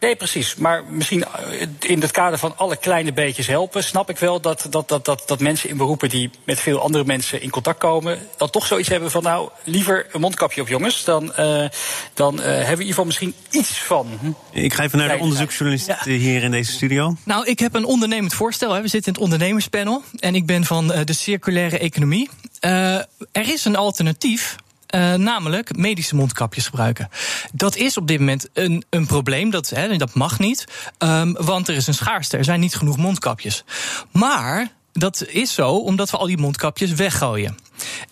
Nee, 0.00 0.16
precies. 0.16 0.54
Maar 0.54 0.84
misschien 0.84 1.24
eh, 1.24 1.66
in 1.80 2.00
het 2.00 2.10
kader 2.10 2.38
van 2.38 2.56
alle 2.56 2.76
kleine 2.76 3.12
beetjes 3.12 3.46
helpen, 3.46 3.84
snap 3.84 4.10
ik 4.10 4.18
wel 4.18 4.40
dat, 4.40 4.66
dat, 4.70 4.88
dat, 4.88 5.04
dat, 5.04 5.22
dat 5.26 5.40
mensen 5.40 5.68
in 5.68 5.76
beroepen 5.76 6.08
die 6.08 6.30
met 6.44 6.60
veel 6.60 6.80
andere 6.80 7.04
mensen 7.04 7.42
in 7.42 7.50
contact 7.50 7.78
komen, 7.78 8.18
dan 8.36 8.50
toch 8.50 8.66
zoiets 8.66 8.88
hebben 8.88 9.10
van 9.10 9.22
nou, 9.22 9.48
liever 9.64 10.06
een 10.12 10.20
mondkapje 10.20 10.60
op 10.60 10.68
jongens. 10.68 11.04
Dan, 11.04 11.32
uh, 11.38 11.68
dan 12.14 12.34
uh, 12.34 12.44
hebben 12.44 12.64
we 12.64 12.70
in 12.70 12.70
ieder 12.70 12.86
geval 12.86 13.04
misschien 13.04 13.34
iets 13.50 13.78
van. 13.78 14.06
Hm? 14.20 14.58
Ik 14.58 14.74
ga 14.74 14.82
even 14.82 14.98
naar 14.98 15.08
de 15.08 15.22
onderzoeksjournalist 15.22 15.86
ja. 15.86 15.98
hier 16.04 16.42
in 16.42 16.50
deze 16.50 16.72
studio. 16.72 17.16
Nou, 17.24 17.46
ik 17.46 17.58
heb 17.58 17.74
een 17.74 17.84
ondernemend 17.84 18.34
voorstel. 18.34 18.72
Hè. 18.72 18.80
We 18.80 18.88
zitten 18.88 19.12
in 19.12 19.18
het 19.18 19.22
ondernemerspanel 19.22 20.02
en 20.18 20.34
ik 20.34 20.46
ben 20.46 20.64
van 20.64 20.86
de 20.86 21.12
circulaire 21.12 21.78
economie. 21.78 22.30
er 22.60 23.06
is 23.32 23.64
een 23.64 23.76
alternatief 23.76 24.56
uh, 24.94 25.14
namelijk 25.14 25.76
medische 25.76 26.14
mondkapjes 26.14 26.66
gebruiken. 26.66 27.08
Dat 27.52 27.76
is 27.76 27.96
op 27.96 28.06
dit 28.08 28.18
moment 28.18 28.48
een, 28.52 28.84
een 28.90 29.06
probleem, 29.06 29.50
dat, 29.50 29.72
dat 29.96 30.14
mag 30.14 30.38
niet, 30.38 30.64
um, 30.98 31.32
want 31.32 31.68
er 31.68 31.74
is 31.74 31.86
een 31.86 31.94
schaarste, 31.94 32.36
er 32.36 32.44
zijn 32.44 32.60
niet 32.60 32.76
genoeg 32.76 32.96
mondkapjes. 32.96 33.64
Maar 34.12 34.68
dat 34.98 35.24
is 35.26 35.54
zo 35.54 35.70
omdat 35.70 36.10
we 36.10 36.16
al 36.16 36.26
die 36.26 36.38
mondkapjes 36.38 36.92
weggooien. 36.92 37.56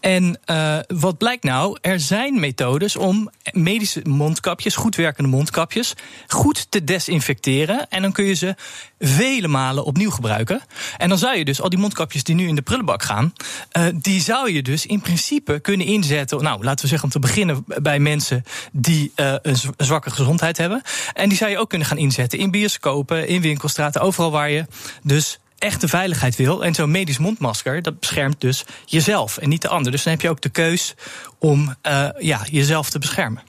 En 0.01 0.39
uh, 0.47 0.79
wat 0.87 1.19
blijkt 1.19 1.45
nou? 1.45 1.79
Er 1.81 2.01
zijn 2.01 2.41
methodes 2.41 2.97
om 2.97 3.31
medische 3.53 4.01
mondkapjes, 4.05 4.77
goed 4.77 4.97
werkende 4.97 5.31
mondkapjes, 5.31 5.95
goed 6.27 6.71
te 6.71 6.85
desinfecteren. 6.85 7.89
En 7.89 8.03
dan 8.03 8.13
kun 8.13 8.25
je 8.25 8.35
ze 8.35 8.55
vele 8.99 9.49
malen 9.49 9.85
opnieuw 9.85 10.11
gebruiken. 10.11 10.63
En 10.97 11.09
dan 11.09 11.19
zou 11.19 11.37
je 11.37 11.45
dus 11.45 11.61
al 11.61 11.69
die 11.69 11.79
mondkapjes 11.79 12.25
die 12.25 12.35
nu 12.35 12.49
in 12.49 12.55
de 12.55 12.63
prullenbak 12.63 13.03
gaan, 13.03 13.33
uh, 13.73 13.87
die 13.95 14.21
zou 14.21 14.53
je 14.53 14.63
dus 14.63 14.87
in 14.87 15.01
principe 15.01 15.61
kunnen 15.61 15.87
inzetten. 15.87 16.43
Nou, 16.43 16.65
laten 16.65 16.85
we 16.85 16.91
zeggen 16.91 17.05
om 17.05 17.13
te 17.13 17.19
beginnen 17.19 17.65
bij 17.67 17.99
mensen 17.99 18.45
die 18.73 19.13
uh, 19.17 19.35
een 19.43 19.57
zwakke 19.77 20.11
gezondheid 20.11 20.57
hebben. 20.57 20.83
En 21.13 21.29
die 21.29 21.39
zou 21.39 21.51
je 21.51 21.59
ook 21.59 21.69
kunnen 21.69 21.89
gaan 21.89 21.99
inzetten 21.99 22.39
in 22.39 22.51
bioscopen, 22.51 23.29
in 23.29 23.41
winkelstraten, 23.41 24.01
overal 24.01 24.31
waar 24.31 24.51
je 24.51 24.67
dus 25.03 25.39
echte 25.59 25.89
veiligheid 25.89 26.37
wil. 26.37 26.65
En 26.65 26.75
zo'n 26.75 26.91
medisch 26.91 27.19
mondmasker, 27.19 27.83
dat 27.83 28.01
beschermt 28.01 28.41
dus 28.41 28.65
jezelf 28.85 29.39
en 29.39 29.49
niet 29.49 29.63
de 29.63 29.69
ander. 29.69 29.93
Dus 29.93 30.03
dan 30.03 30.13
heb 30.13 30.23
je 30.23 30.31
ook 30.31 30.41
de 30.41 30.49
keus 30.49 30.95
om 31.39 31.75
uh, 31.87 32.09
ja, 32.19 32.41
jezelf 32.51 32.91
te 32.91 32.99
beschermen. 32.99 33.43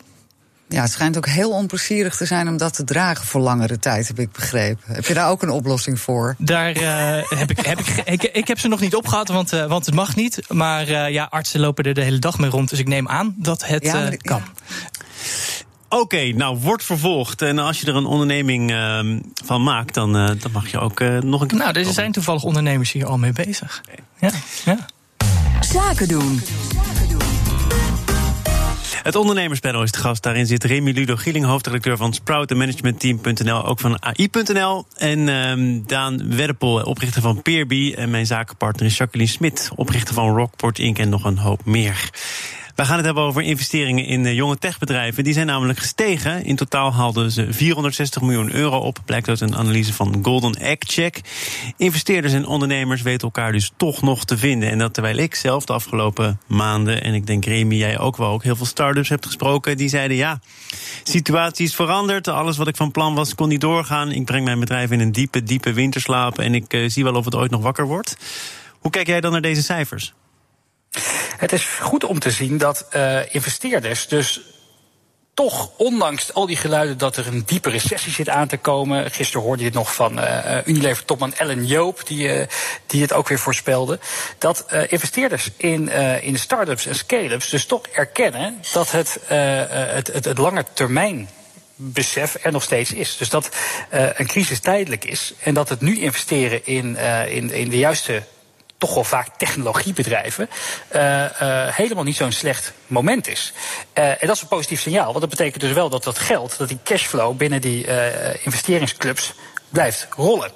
Ja, 0.67 0.81
het 0.81 0.91
schijnt 0.91 1.17
ook 1.17 1.27
heel 1.27 1.51
onplezierig 1.51 2.15
te 2.15 2.25
zijn 2.25 2.47
om 2.47 2.57
dat 2.57 2.73
te 2.73 2.83
dragen 2.83 3.25
voor 3.25 3.41
langere 3.41 3.79
tijd, 3.79 4.07
heb 4.07 4.19
ik 4.19 4.31
begrepen. 4.31 4.93
Heb 4.93 5.05
je 5.05 5.13
daar 5.13 5.29
ook 5.29 5.41
een 5.41 5.49
oplossing 5.49 5.99
voor? 5.99 6.35
Daar 6.37 6.77
uh, 6.77 7.39
heb 7.39 7.51
ik, 7.51 7.65
heb 7.65 7.79
ik, 7.79 8.01
ik, 8.05 8.23
ik, 8.23 8.47
heb 8.47 8.59
ze 8.59 8.67
nog 8.67 8.79
niet 8.79 8.95
opgehad, 8.95 9.27
want, 9.27 9.53
uh, 9.53 9.65
want 9.65 9.85
het 9.85 9.95
mag 9.95 10.15
niet. 10.15 10.39
Maar 10.49 10.89
uh, 10.89 11.09
ja, 11.09 11.27
artsen 11.29 11.59
lopen 11.59 11.83
er 11.83 11.93
de 11.93 12.01
hele 12.01 12.19
dag 12.19 12.39
mee 12.39 12.49
rond, 12.49 12.69
dus 12.69 12.79
ik 12.79 12.87
neem 12.87 13.07
aan 13.07 13.35
dat 13.37 13.65
het 13.65 13.83
ja, 13.83 14.09
kan. 14.21 14.41
Ja. 14.41 14.94
Oké, 15.95 16.03
okay, 16.03 16.29
nou, 16.29 16.57
wordt 16.57 16.83
vervolgd. 16.83 17.41
En 17.41 17.59
als 17.59 17.81
je 17.81 17.87
er 17.87 17.95
een 17.95 18.05
onderneming 18.05 18.71
uh, 18.71 18.99
van 19.45 19.63
maakt, 19.63 19.93
dan, 19.93 20.15
uh, 20.15 20.27
dan 20.39 20.51
mag 20.51 20.71
je 20.71 20.79
ook 20.79 20.99
uh, 20.99 21.19
nog 21.19 21.41
een 21.41 21.47
keer. 21.47 21.57
Nou, 21.57 21.79
er 21.79 21.85
zijn 21.85 22.11
toevallig 22.11 22.43
ondernemers 22.43 22.91
hier 22.91 23.05
al 23.05 23.17
mee 23.17 23.31
bezig. 23.31 23.81
Okay. 23.85 23.99
Ja, 24.19 24.39
ja. 24.65 24.85
Zaken 25.61 26.07
doen. 26.07 26.41
Het 29.03 29.15
ondernemerspanel 29.15 29.83
is 29.83 29.91
de 29.91 29.99
gast. 29.99 30.23
Daarin 30.23 30.45
zit 30.45 30.63
Remy 30.63 30.91
Ludo 30.91 31.15
Gieling, 31.15 31.45
hoofdredacteur 31.45 31.97
van 31.97 32.13
Sprout 32.13 32.51
en 32.51 32.57
managementteam.nl, 32.57 33.65
ook 33.65 33.79
van 33.79 34.03
AI.nl. 34.03 34.85
En 34.97 35.27
um, 35.27 35.87
Daan 35.87 36.35
Werpel, 36.35 36.81
oprichter 36.83 37.21
van 37.21 37.41
Peerby. 37.41 37.93
En 37.97 38.09
mijn 38.09 38.25
zakenpartner 38.25 38.85
is 38.85 38.97
Jacqueline 38.97 39.29
Smit, 39.29 39.71
oprichter 39.75 40.13
van 40.13 40.35
Rockport 40.35 40.79
Inc. 40.79 40.99
en 40.99 41.09
nog 41.09 41.23
een 41.23 41.37
hoop 41.37 41.65
meer. 41.65 42.09
We 42.75 42.85
gaan 42.85 42.95
het 42.95 43.05
hebben 43.05 43.23
over 43.23 43.41
investeringen 43.41 44.05
in 44.05 44.35
jonge 44.35 44.57
techbedrijven. 44.57 45.23
Die 45.23 45.33
zijn 45.33 45.45
namelijk 45.45 45.79
gestegen. 45.79 46.45
In 46.45 46.55
totaal 46.55 46.93
haalden 46.93 47.31
ze 47.31 47.53
460 47.53 48.21
miljoen 48.21 48.53
euro 48.53 48.77
op. 48.77 48.99
Blijkt 49.05 49.27
uit 49.27 49.41
een 49.41 49.55
analyse 49.55 49.93
van 49.93 50.19
Golden 50.21 50.55
Egg 50.55 50.77
Check. 50.79 51.21
Investeerders 51.77 52.33
en 52.33 52.45
ondernemers 52.45 53.01
weten 53.01 53.21
elkaar 53.21 53.51
dus 53.51 53.71
toch 53.77 54.01
nog 54.01 54.25
te 54.25 54.37
vinden. 54.37 54.69
En 54.69 54.77
dat 54.77 54.93
terwijl 54.93 55.17
ik 55.17 55.35
zelf 55.35 55.65
de 55.65 55.73
afgelopen 55.73 56.39
maanden, 56.47 57.03
en 57.03 57.13
ik 57.13 57.27
denk 57.27 57.45
Remy, 57.45 57.75
jij 57.75 57.99
ook 57.99 58.17
wel, 58.17 58.29
ook 58.29 58.43
heel 58.43 58.55
veel 58.55 58.65
start-ups 58.65 59.09
hebt 59.09 59.25
gesproken. 59.25 59.77
Die 59.77 59.89
zeiden 59.89 60.17
ja, 60.17 60.39
situatie 61.03 61.65
is 61.65 61.75
veranderd. 61.75 62.27
Alles 62.27 62.57
wat 62.57 62.67
ik 62.67 62.75
van 62.75 62.91
plan 62.91 63.15
was 63.15 63.35
kon 63.35 63.49
niet 63.49 63.61
doorgaan. 63.61 64.11
Ik 64.11 64.25
breng 64.25 64.45
mijn 64.45 64.59
bedrijf 64.59 64.91
in 64.91 64.99
een 64.99 65.11
diepe, 65.11 65.43
diepe 65.43 65.73
winterslaap. 65.73 66.39
En 66.39 66.55
ik 66.55 66.73
uh, 66.73 66.89
zie 66.89 67.03
wel 67.03 67.15
of 67.15 67.25
het 67.25 67.35
ooit 67.35 67.51
nog 67.51 67.61
wakker 67.61 67.85
wordt. 67.85 68.17
Hoe 68.79 68.91
kijk 68.91 69.07
jij 69.07 69.21
dan 69.21 69.31
naar 69.31 69.41
deze 69.41 69.63
cijfers? 69.63 70.13
Het 71.37 71.51
is 71.51 71.63
goed 71.63 72.03
om 72.03 72.19
te 72.19 72.31
zien 72.31 72.57
dat 72.57 72.85
uh, 72.95 73.33
investeerders 73.33 74.07
dus 74.07 74.41
toch, 75.33 75.71
ondanks 75.77 76.33
al 76.33 76.45
die 76.45 76.55
geluiden 76.55 76.97
dat 76.97 77.17
er 77.17 77.27
een 77.27 77.43
diepe 77.45 77.69
recessie 77.69 78.11
zit 78.11 78.29
aan 78.29 78.47
te 78.47 78.57
komen. 78.57 79.11
Gisteren 79.11 79.41
hoorde 79.41 79.61
je 79.61 79.67
het 79.67 79.77
nog 79.77 79.95
van 79.95 80.19
uh, 80.19 80.57
Unilever-topman 80.65 81.33
Ellen 81.33 81.65
Joop, 81.65 82.07
die, 82.07 82.37
uh, 82.37 82.45
die 82.85 83.01
het 83.01 83.13
ook 83.13 83.27
weer 83.27 83.39
voorspelde. 83.39 83.99
Dat 84.37 84.65
investeerders 84.87 85.49
in, 85.57 85.89
in 86.21 86.39
start-ups 86.39 86.85
en 86.85 86.95
scale-ups 86.95 87.49
dus 87.49 87.65
toch 87.65 87.87
erkennen 87.87 88.61
dat 88.73 88.91
het, 88.91 89.19
het, 89.27 90.07
het, 90.07 90.25
het 90.25 90.37
lange 90.37 90.65
termijn 90.73 91.29
besef 91.75 92.37
er 92.41 92.51
nog 92.51 92.63
steeds 92.63 92.93
is. 92.93 93.17
Dus 93.17 93.29
dat 93.29 93.49
een 93.89 94.27
crisis 94.27 94.59
tijdelijk 94.59 95.05
is 95.05 95.33
en 95.39 95.53
dat 95.53 95.69
het 95.69 95.81
nu 95.81 95.99
investeren 95.99 96.65
in, 96.65 96.97
in, 97.27 97.51
in 97.51 97.69
de 97.69 97.77
juiste 97.77 98.23
toch 98.77 98.93
wel 98.93 99.03
vaak 99.03 99.27
technologiebedrijven, 99.37 100.49
uh, 100.95 101.01
uh, 101.01 101.27
helemaal 101.67 102.03
niet 102.03 102.15
zo'n 102.15 102.31
slecht 102.31 102.73
moment 102.87 103.27
is. 103.27 103.53
Uh, 103.93 104.09
en 104.09 104.27
dat 104.27 104.35
is 104.35 104.41
een 104.41 104.47
positief 104.47 104.81
signaal, 104.81 105.05
want 105.05 105.19
dat 105.19 105.29
betekent 105.29 105.61
dus 105.61 105.71
wel 105.71 105.89
dat 105.89 106.03
dat 106.03 106.19
geld, 106.19 106.57
dat 106.57 106.67
die 106.67 106.79
cashflow 106.83 107.37
binnen 107.37 107.61
die 107.61 107.87
investeringsclubs 108.43 109.33
blijft 109.69 110.07
rollen. 110.15 110.51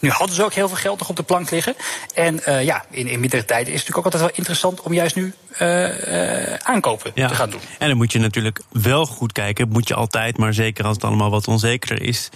Nu 0.00 0.10
hadden 0.10 0.36
ze 0.36 0.44
ook 0.44 0.52
heel 0.52 0.68
veel 0.68 0.76
geld 0.76 0.98
nog 0.98 1.08
op 1.08 1.16
de 1.16 1.22
plank 1.22 1.50
liggen. 1.50 1.74
En 2.14 2.40
uh, 2.48 2.64
ja, 2.64 2.84
in, 2.90 3.06
in 3.06 3.20
mindere 3.20 3.44
tijden 3.44 3.72
is 3.72 3.78
het 3.80 3.88
natuurlijk 3.88 3.98
ook 3.98 4.04
altijd 4.04 4.22
wel 4.22 4.32
interessant 4.34 4.80
om 4.80 4.92
juist 4.92 5.16
nu 5.16 5.34
uh, 5.58 6.48
uh, 6.48 6.54
aankopen 6.54 7.10
ja. 7.14 7.28
te 7.28 7.34
gaan 7.34 7.50
doen. 7.50 7.60
En 7.78 7.88
dan 7.88 7.96
moet 7.96 8.12
je 8.12 8.18
natuurlijk 8.18 8.60
wel 8.72 9.06
goed 9.06 9.32
kijken, 9.32 9.68
moet 9.68 9.88
je 9.88 9.94
altijd, 9.94 10.38
maar 10.38 10.54
zeker 10.54 10.84
als 10.84 10.94
het 10.94 11.04
allemaal 11.04 11.30
wat 11.30 11.48
onzekerder 11.48 12.02
is 12.02 12.28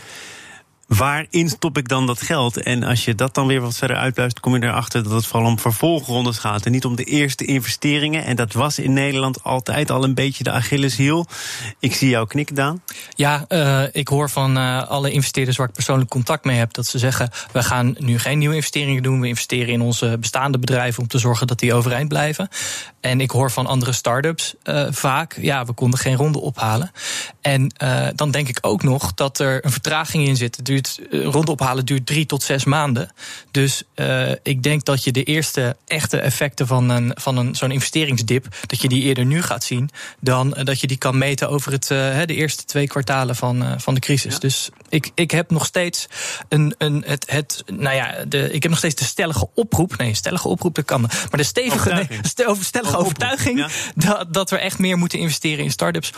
waarin 0.97 1.49
stop 1.49 1.78
ik 1.78 1.88
dan 1.88 2.06
dat 2.06 2.23
geld? 2.23 2.62
En 2.62 2.82
als 2.82 3.04
je 3.04 3.14
dat 3.14 3.35
dan 3.35 3.47
weer 3.47 3.61
wat 3.61 3.76
verder 3.76 3.97
uitluistert, 3.97 4.44
kom 4.44 4.54
je 4.54 4.62
erachter 4.62 5.02
dat 5.02 5.12
het 5.12 5.26
vooral 5.26 5.49
om 5.49 5.59
vervolgrondes 5.59 6.38
gaat. 6.38 6.66
En 6.66 6.73
niet 6.73 6.85
om 6.85 6.97
de 6.97 7.04
eerste 7.04 7.44
investeringen. 7.44 8.25
En 8.25 8.37
dat 8.37 8.52
was 8.52 8.78
in 8.78 8.92
Nederland 8.92 9.42
altijd 9.42 9.90
al 9.90 10.04
een 10.04 10.14
beetje 10.14 10.44
de 10.44 10.50
Achilleshiel. 10.50 11.26
Ik 11.79 11.94
zie 11.94 12.09
jou 12.09 12.26
knikken, 12.26 12.55
Daan. 12.55 12.83
Ja, 13.14 13.44
uh, 13.48 13.83
ik 13.92 14.09
hoor 14.09 14.31
van 14.31 14.59
uh, 14.59 14.88
alle 14.88 15.11
investeerders 15.11 15.57
waar 15.57 15.68
ik 15.68 15.74
persoonlijk 15.74 16.11
contact 16.11 16.44
mee 16.44 16.59
heb, 16.59 16.72
dat 16.72 16.87
ze 16.87 16.98
zeggen: 16.98 17.31
we 17.53 17.62
gaan 17.62 17.94
nu 17.98 18.18
geen 18.18 18.38
nieuwe 18.38 18.55
investeringen 18.55 19.03
doen. 19.03 19.20
We 19.20 19.29
investeren 19.29 19.72
in 19.72 19.81
onze 19.81 20.16
bestaande 20.20 20.59
bedrijven 20.59 21.03
om 21.03 21.09
te 21.09 21.18
zorgen 21.18 21.46
dat 21.46 21.59
die 21.59 21.74
overeind 21.74 22.09
blijven. 22.09 22.48
En 23.00 23.20
ik 23.20 23.31
hoor 23.31 23.50
van 23.50 23.66
andere 23.66 23.92
start-ups 23.92 24.55
uh, 24.64 24.87
vaak: 24.90 25.38
ja, 25.40 25.64
we 25.64 25.72
konden 25.72 25.98
geen 25.98 26.16
ronde 26.16 26.40
ophalen. 26.40 26.90
En 27.40 27.72
dan 28.14 28.31
denk 28.31 28.48
ik 28.48 28.59
ook 28.61 28.83
nog 28.83 29.14
dat 29.14 29.38
er 29.38 29.64
een 29.64 29.70
vertraging 29.70 30.26
in 30.26 30.37
zit. 30.37 30.64
Het 30.81 31.01
duurt, 31.11 31.25
rond 31.35 31.49
ophalen 31.49 31.85
duurt 31.85 32.07
drie 32.07 32.27
tot 32.27 32.43
zes 32.43 32.64
maanden. 32.64 33.12
Dus 33.51 33.83
uh, 33.97 34.31
ik 34.43 34.62
denk 34.62 34.85
dat 34.85 35.05
je 35.05 35.12
de 35.12 35.23
eerste 35.23 35.77
echte 35.87 36.19
effecten 36.19 36.66
van, 36.66 36.88
een, 36.88 37.12
van 37.14 37.37
een, 37.37 37.55
zo'n 37.55 37.71
investeringsdip, 37.71 38.47
dat 38.66 38.81
je 38.81 38.88
die 38.88 39.03
eerder 39.03 39.25
nu 39.25 39.43
gaat 39.43 39.64
zien, 39.64 39.90
dan 40.21 40.51
dat 40.51 40.81
je 40.81 40.87
die 40.87 40.97
kan 40.97 41.19
meten 41.19 41.49
over 41.49 41.73
het, 41.73 41.90
uh, 41.90 42.21
de 42.25 42.35
eerste 42.35 42.64
twee 42.64 42.87
kwartalen 42.87 43.37
van, 43.37 43.81
van 43.81 43.95
de 43.95 44.01
crisis. 44.01 44.33
Ja. 44.33 44.38
Dus 44.38 44.71
ik, 44.88 45.11
ik 45.14 45.31
heb 45.31 45.51
nog 45.51 45.64
steeds 45.64 46.07
een, 46.49 46.75
een, 46.79 47.03
het, 47.07 47.31
het, 47.31 47.62
nou 47.66 47.95
ja, 47.95 48.25
de, 48.29 48.53
ik 48.53 48.62
heb 48.62 48.71
nog 48.71 48.79
steeds 48.79 48.95
de 48.95 49.05
stellige 49.05 49.49
oproep. 49.55 49.97
Nee, 49.97 50.14
stellige 50.14 50.49
oproep, 50.49 50.75
dat 50.75 50.85
kan. 50.85 51.01
Maar 51.01 51.11
de 51.31 51.43
stevige, 51.43 51.93
nee, 51.93 52.21
stellige 52.61 52.97
overtuiging 52.97 53.59
ja. 53.59 53.69
dat, 53.95 54.35
dat 54.35 54.51
we 54.51 54.59
echt 54.59 54.79
meer 54.79 54.99
moeten 54.99 55.19
investeren 55.19 55.64
in 55.64 55.71
start-ups. 55.71 56.12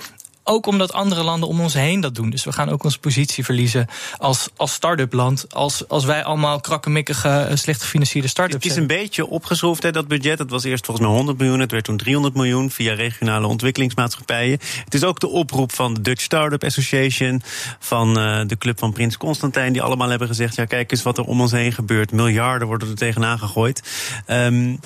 Ook 0.44 0.66
omdat 0.66 0.92
andere 0.92 1.22
landen 1.22 1.48
om 1.48 1.61
ons 1.61 1.74
heen 1.74 2.00
dat 2.00 2.14
doen. 2.14 2.31
Dus 2.31 2.44
we 2.44 2.52
gaan 2.52 2.68
ook 2.68 2.85
onze 2.85 2.98
positie 2.98 3.44
verliezen 3.44 3.87
als, 4.16 4.48
als 4.57 4.72
start-up 4.72 5.12
land. 5.12 5.55
Als, 5.55 5.88
als 5.88 6.05
wij 6.05 6.24
allemaal 6.24 6.61
krakkemikkige, 6.61 7.28
eh, 7.28 7.57
slecht 7.57 7.83
gefinancierde 7.83 8.28
start-ups 8.28 8.64
Het 8.64 8.72
is 8.72 8.78
een 8.78 8.87
beetje 8.87 9.26
opgeschroefd, 9.26 9.83
hè, 9.83 9.90
dat 9.90 10.09
budget. 10.09 10.38
Het 10.38 10.50
was 10.50 10.64
eerst 10.64 10.87
volgens 10.87 11.07
mij 11.07 11.16
100 11.16 11.38
miljoen. 11.38 11.61
Het 11.61 11.70
werd 11.70 11.85
toen 11.85 11.96
300 11.96 12.35
miljoen 12.35 12.70
via 12.70 12.94
regionale 12.94 13.46
ontwikkelingsmaatschappijen. 13.46 14.59
Het 14.85 14.94
is 14.94 15.05
ook 15.05 15.20
de 15.20 15.28
oproep 15.28 15.72
van 15.72 15.94
de 15.94 16.00
Dutch 16.00 16.22
Startup 16.22 16.64
Association. 16.64 17.42
Van 17.78 18.18
uh, 18.18 18.40
de 18.46 18.59
club 18.59 18.78
van 18.78 18.92
Prins 18.92 19.16
Constantijn. 19.16 19.72
Die 19.72 19.83
allemaal 19.83 20.09
hebben 20.09 20.28
gezegd: 20.28 20.55
ja, 20.55 20.64
kijk 20.64 20.90
eens 20.90 21.02
wat 21.02 21.18
er 21.18 21.24
om 21.24 21.40
ons 21.40 21.52
heen 21.52 21.72
gebeurt. 21.72 22.12
Miljarden 22.12 22.68
worden 22.68 22.88
er 22.88 22.94
tegenaan 22.94 23.38
gegooid. 23.38 23.83
Um, 24.26 24.81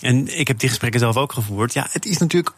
en 0.00 0.38
ik 0.38 0.48
heb 0.48 0.58
die 0.58 0.68
gesprekken 0.68 1.00
zelf 1.00 1.16
ook 1.16 1.32
gevoerd. 1.32 1.72
Ja, 1.72 1.86
het 1.90 2.06
is 2.06 2.18
natuurlijk 2.18 2.54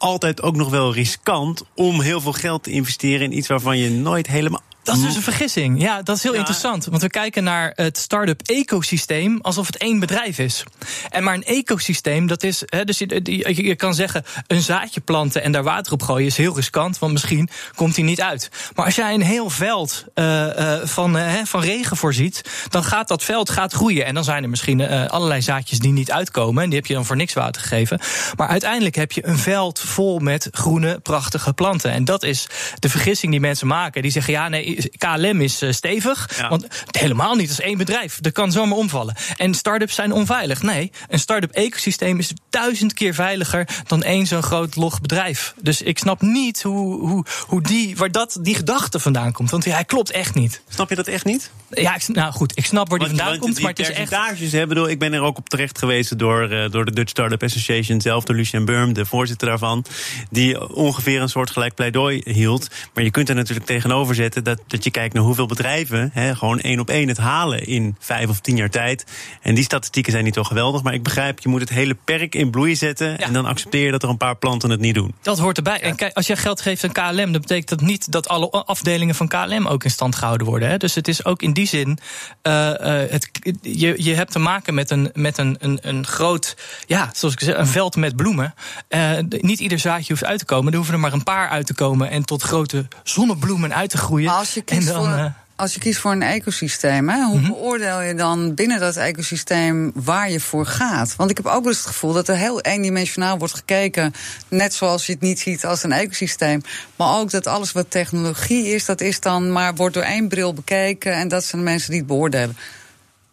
altijd 0.00 0.42
ook 0.42 0.56
nog 0.56 0.70
wel 0.70 0.94
riskant 0.94 1.64
om 1.74 2.00
heel 2.00 2.20
veel 2.20 2.32
geld 2.32 2.62
te 2.62 2.70
investeren 2.70 3.20
in 3.20 3.36
iets 3.36 3.48
waarvan 3.48 3.78
je 3.78 3.90
nooit 3.90 4.26
helemaal 4.26 4.62
dat 4.82 4.96
is 4.96 5.02
dus 5.02 5.16
een 5.16 5.22
vergissing. 5.22 5.82
Ja, 5.82 6.02
dat 6.02 6.16
is 6.16 6.22
heel 6.22 6.32
ja. 6.32 6.38
interessant. 6.38 6.84
Want 6.84 7.02
we 7.02 7.10
kijken 7.10 7.44
naar 7.44 7.72
het 7.74 7.98
start-up 7.98 8.40
ecosysteem 8.42 9.38
alsof 9.40 9.66
het 9.66 9.76
één 9.76 9.98
bedrijf 9.98 10.38
is. 10.38 10.64
En 11.10 11.22
maar 11.22 11.34
een 11.34 11.44
ecosysteem, 11.44 12.26
dat 12.26 12.42
is. 12.42 12.62
Hè, 12.66 12.84
dus 12.84 12.98
je, 12.98 13.64
je, 13.64 13.76
kan 13.76 13.94
zeggen, 13.94 14.24
een 14.46 14.60
zaadje 14.60 15.00
planten 15.00 15.42
en 15.42 15.52
daar 15.52 15.62
water 15.62 15.92
op 15.92 16.02
gooien 16.02 16.26
is 16.26 16.36
heel 16.36 16.54
riskant, 16.54 16.98
want 16.98 17.12
misschien 17.12 17.48
komt 17.74 17.96
hij 17.96 18.04
niet 18.04 18.20
uit. 18.20 18.50
Maar 18.74 18.84
als 18.84 18.94
jij 18.94 19.14
een 19.14 19.22
heel 19.22 19.50
veld 19.50 20.04
uh, 20.14 20.46
uh, 20.46 20.74
van, 20.84 21.16
uh, 21.16 21.32
van 21.44 21.60
regen 21.60 21.96
voorziet, 21.96 22.42
dan 22.68 22.84
gaat 22.84 23.08
dat 23.08 23.24
veld 23.24 23.50
gaat 23.50 23.72
groeien. 23.72 24.06
En 24.06 24.14
dan 24.14 24.24
zijn 24.24 24.42
er 24.42 24.48
misschien 24.48 25.08
allerlei 25.08 25.42
zaadjes 25.42 25.78
die 25.78 25.92
niet 25.92 26.12
uitkomen. 26.12 26.62
En 26.62 26.68
die 26.68 26.78
heb 26.78 26.88
je 26.88 26.94
dan 26.94 27.04
voor 27.04 27.16
niks 27.16 27.32
water 27.32 27.62
gegeven. 27.62 28.00
Maar 28.36 28.48
uiteindelijk 28.48 28.94
heb 28.94 29.12
je 29.12 29.26
een 29.26 29.38
veld 29.38 29.80
vol 29.80 30.18
met 30.18 30.48
groene, 30.50 30.98
prachtige 30.98 31.52
planten. 31.52 31.90
En 31.90 32.04
dat 32.04 32.22
is 32.22 32.46
de 32.78 32.88
vergissing 32.88 33.32
die 33.32 33.40
mensen 33.40 33.66
maken. 33.66 34.02
Die 34.02 34.10
zeggen, 34.10 34.32
ja, 34.32 34.48
nee 34.48 34.69
KLM 34.98 35.40
is 35.40 35.62
uh, 35.62 35.72
stevig. 35.72 36.30
Ja. 36.36 36.48
Want 36.48 36.66
helemaal 36.90 37.34
niet 37.34 37.48
als 37.48 37.60
één 37.60 37.78
bedrijf. 37.78 38.18
Dat 38.20 38.32
kan 38.32 38.52
zomaar 38.52 38.78
omvallen. 38.78 39.14
En 39.36 39.54
start-ups 39.54 39.94
zijn 39.94 40.12
onveilig. 40.12 40.62
Nee, 40.62 40.92
een 41.08 41.18
start-up 41.18 41.50
ecosysteem 41.50 42.18
is 42.18 42.32
duizend 42.50 42.94
keer 42.94 43.14
veiliger 43.14 43.68
dan 43.86 44.02
één 44.02 44.26
zo'n 44.26 44.42
groot 44.42 44.76
log 44.76 45.00
bedrijf. 45.00 45.54
Dus 45.60 45.82
ik 45.82 45.98
snap 45.98 46.20
niet 46.20 46.62
hoe, 46.62 47.08
hoe, 47.08 47.24
hoe 47.46 47.62
die, 47.62 47.96
waar 47.96 48.12
dat, 48.12 48.38
die 48.40 48.54
gedachte 48.54 48.98
vandaan 48.98 49.32
komt. 49.32 49.50
Want 49.50 49.64
hij 49.64 49.84
klopt 49.84 50.10
echt 50.10 50.34
niet. 50.34 50.62
Snap 50.68 50.88
je 50.88 50.94
dat 50.94 51.06
echt 51.06 51.24
niet? 51.24 51.50
Ja, 51.70 51.94
ik, 51.94 52.08
nou 52.08 52.32
goed, 52.32 52.58
ik 52.58 52.66
snap 52.66 52.88
waar 52.88 52.98
die 52.98 53.08
vandaan 53.08 53.28
want, 53.28 53.40
komt. 53.40 53.54
Die 53.54 53.64
maar 53.64 53.72
het 53.72 53.88
is 53.88 53.90
echt. 53.90 54.52
Hè, 54.52 54.66
bedoel, 54.66 54.88
ik 54.88 54.98
ben 54.98 55.12
er 55.12 55.22
ook 55.22 55.38
op 55.38 55.48
terecht 55.48 55.78
geweest 55.78 56.18
door, 56.18 56.52
uh, 56.52 56.70
door 56.70 56.84
de 56.84 56.92
Dutch 56.92 57.10
Startup 57.10 57.42
Association 57.42 58.00
zelf, 58.00 58.24
door 58.24 58.36
Lucien 58.36 58.64
Burm, 58.64 58.92
de 58.92 59.06
voorzitter 59.06 59.48
daarvan. 59.48 59.84
Die 60.30 60.74
ongeveer 60.74 61.22
een 61.22 61.28
soort 61.28 61.50
gelijk 61.50 61.74
pleidooi 61.74 62.20
hield. 62.24 62.68
Maar 62.94 63.04
je 63.04 63.10
kunt 63.10 63.28
er 63.28 63.34
natuurlijk 63.34 63.66
tegenover 63.66 64.14
zetten 64.14 64.44
dat 64.44 64.59
dat 64.66 64.84
je 64.84 64.90
kijkt 64.90 65.14
naar 65.14 65.22
hoeveel 65.22 65.46
bedrijven 65.46 66.10
hè, 66.12 66.36
gewoon 66.36 66.60
één 66.60 66.80
op 66.80 66.88
één 66.90 67.08
het 67.08 67.16
halen 67.16 67.66
in 67.66 67.96
vijf 67.98 68.28
of 68.28 68.40
tien 68.40 68.56
jaar 68.56 68.70
tijd. 68.70 69.04
En 69.42 69.54
die 69.54 69.64
statistieken 69.64 70.12
zijn 70.12 70.24
niet 70.24 70.34
zo 70.34 70.42
geweldig. 70.42 70.82
Maar 70.82 70.94
ik 70.94 71.02
begrijp, 71.02 71.40
je 71.40 71.48
moet 71.48 71.60
het 71.60 71.68
hele 71.68 71.96
perk 72.04 72.34
in 72.34 72.50
bloei 72.50 72.76
zetten. 72.76 73.18
En 73.18 73.32
dan 73.32 73.44
accepteer 73.44 73.84
je 73.84 73.90
dat 73.90 74.02
er 74.02 74.08
een 74.08 74.16
paar 74.16 74.36
planten 74.36 74.70
het 74.70 74.80
niet 74.80 74.94
doen. 74.94 75.14
Dat 75.22 75.38
hoort 75.38 75.56
erbij. 75.56 75.80
En 75.80 75.96
kijk, 75.96 76.14
als 76.16 76.26
je 76.26 76.36
geld 76.36 76.60
geeft 76.60 76.84
aan 76.84 76.92
KLM, 76.92 77.32
dan 77.32 77.40
betekent 77.40 77.68
dat 77.68 77.80
niet 77.80 78.12
dat 78.12 78.28
alle 78.28 78.50
afdelingen 78.50 79.14
van 79.14 79.28
KLM 79.28 79.66
ook 79.66 79.84
in 79.84 79.90
stand 79.90 80.16
gehouden 80.16 80.46
worden. 80.46 80.68
Hè. 80.68 80.76
Dus 80.76 80.94
het 80.94 81.08
is 81.08 81.24
ook 81.24 81.42
in 81.42 81.52
die 81.52 81.66
zin. 81.66 81.98
Uh, 82.42 82.72
het, 83.08 83.30
je, 83.62 83.94
je 83.96 84.14
hebt 84.14 84.32
te 84.32 84.38
maken 84.38 84.74
met 84.74 84.90
een, 84.90 85.10
met 85.12 85.38
een, 85.38 85.56
een, 85.58 85.78
een 85.82 86.06
groot, 86.06 86.56
ja, 86.86 87.10
zoals 87.12 87.34
ik 87.34 87.40
zeg, 87.40 87.56
een 87.56 87.66
veld 87.66 87.96
met 87.96 88.16
bloemen. 88.16 88.54
Uh, 88.88 89.10
niet 89.28 89.60
ieder 89.60 89.78
zaadje 89.78 90.12
hoeft 90.12 90.24
uit 90.24 90.38
te 90.38 90.44
komen. 90.44 90.70
Er 90.70 90.76
hoeven 90.76 90.94
er 90.94 91.00
maar 91.00 91.12
een 91.12 91.22
paar 91.22 91.48
uit 91.48 91.66
te 91.66 91.74
komen 91.74 92.10
en 92.10 92.24
tot 92.24 92.42
grote 92.42 92.86
zonnebloemen 93.02 93.74
uit 93.74 93.90
te 93.90 93.98
groeien. 93.98 94.30
Als 94.50 94.58
je 94.58 94.64
kiest 94.64 94.88
dan, 94.88 95.04
voor 95.04 95.32
als 95.60 95.74
je 95.74 95.80
kiest 95.80 96.00
voor 96.00 96.12
een 96.12 96.22
ecosysteem, 96.22 97.08
hè, 97.08 97.24
hoe 97.24 97.38
mhm. 97.38 97.46
beoordeel 97.46 98.00
je 98.00 98.14
dan 98.14 98.54
binnen 98.54 98.80
dat 98.80 98.96
ecosysteem 98.96 99.90
waar 99.94 100.30
je 100.30 100.40
voor 100.40 100.66
gaat? 100.66 101.16
Want 101.16 101.30
ik 101.30 101.36
heb 101.36 101.46
ook 101.46 101.62
wel 101.62 101.66
eens 101.66 101.78
het 101.78 101.86
gevoel 101.86 102.12
dat 102.12 102.28
er 102.28 102.36
heel 102.36 102.60
eendimensionaal 102.60 103.38
wordt 103.38 103.54
gekeken, 103.54 104.14
net 104.48 104.74
zoals 104.74 105.06
je 105.06 105.12
het 105.12 105.20
niet 105.20 105.40
ziet 105.40 105.64
als 105.64 105.82
een 105.82 105.92
ecosysteem. 105.92 106.62
Maar 106.96 107.18
ook 107.18 107.30
dat 107.30 107.46
alles 107.46 107.72
wat 107.72 107.90
technologie 107.90 108.66
is, 108.66 108.84
dat 108.84 109.00
is 109.00 109.20
dan 109.20 109.52
maar 109.52 109.74
wordt 109.74 109.94
door 109.94 110.02
één 110.02 110.28
bril 110.28 110.54
bekeken 110.54 111.12
en 111.12 111.28
dat 111.28 111.44
zijn 111.44 111.62
de 111.62 111.70
mensen 111.70 111.90
die 111.90 111.98
het 111.98 112.08
beoordelen. 112.08 112.56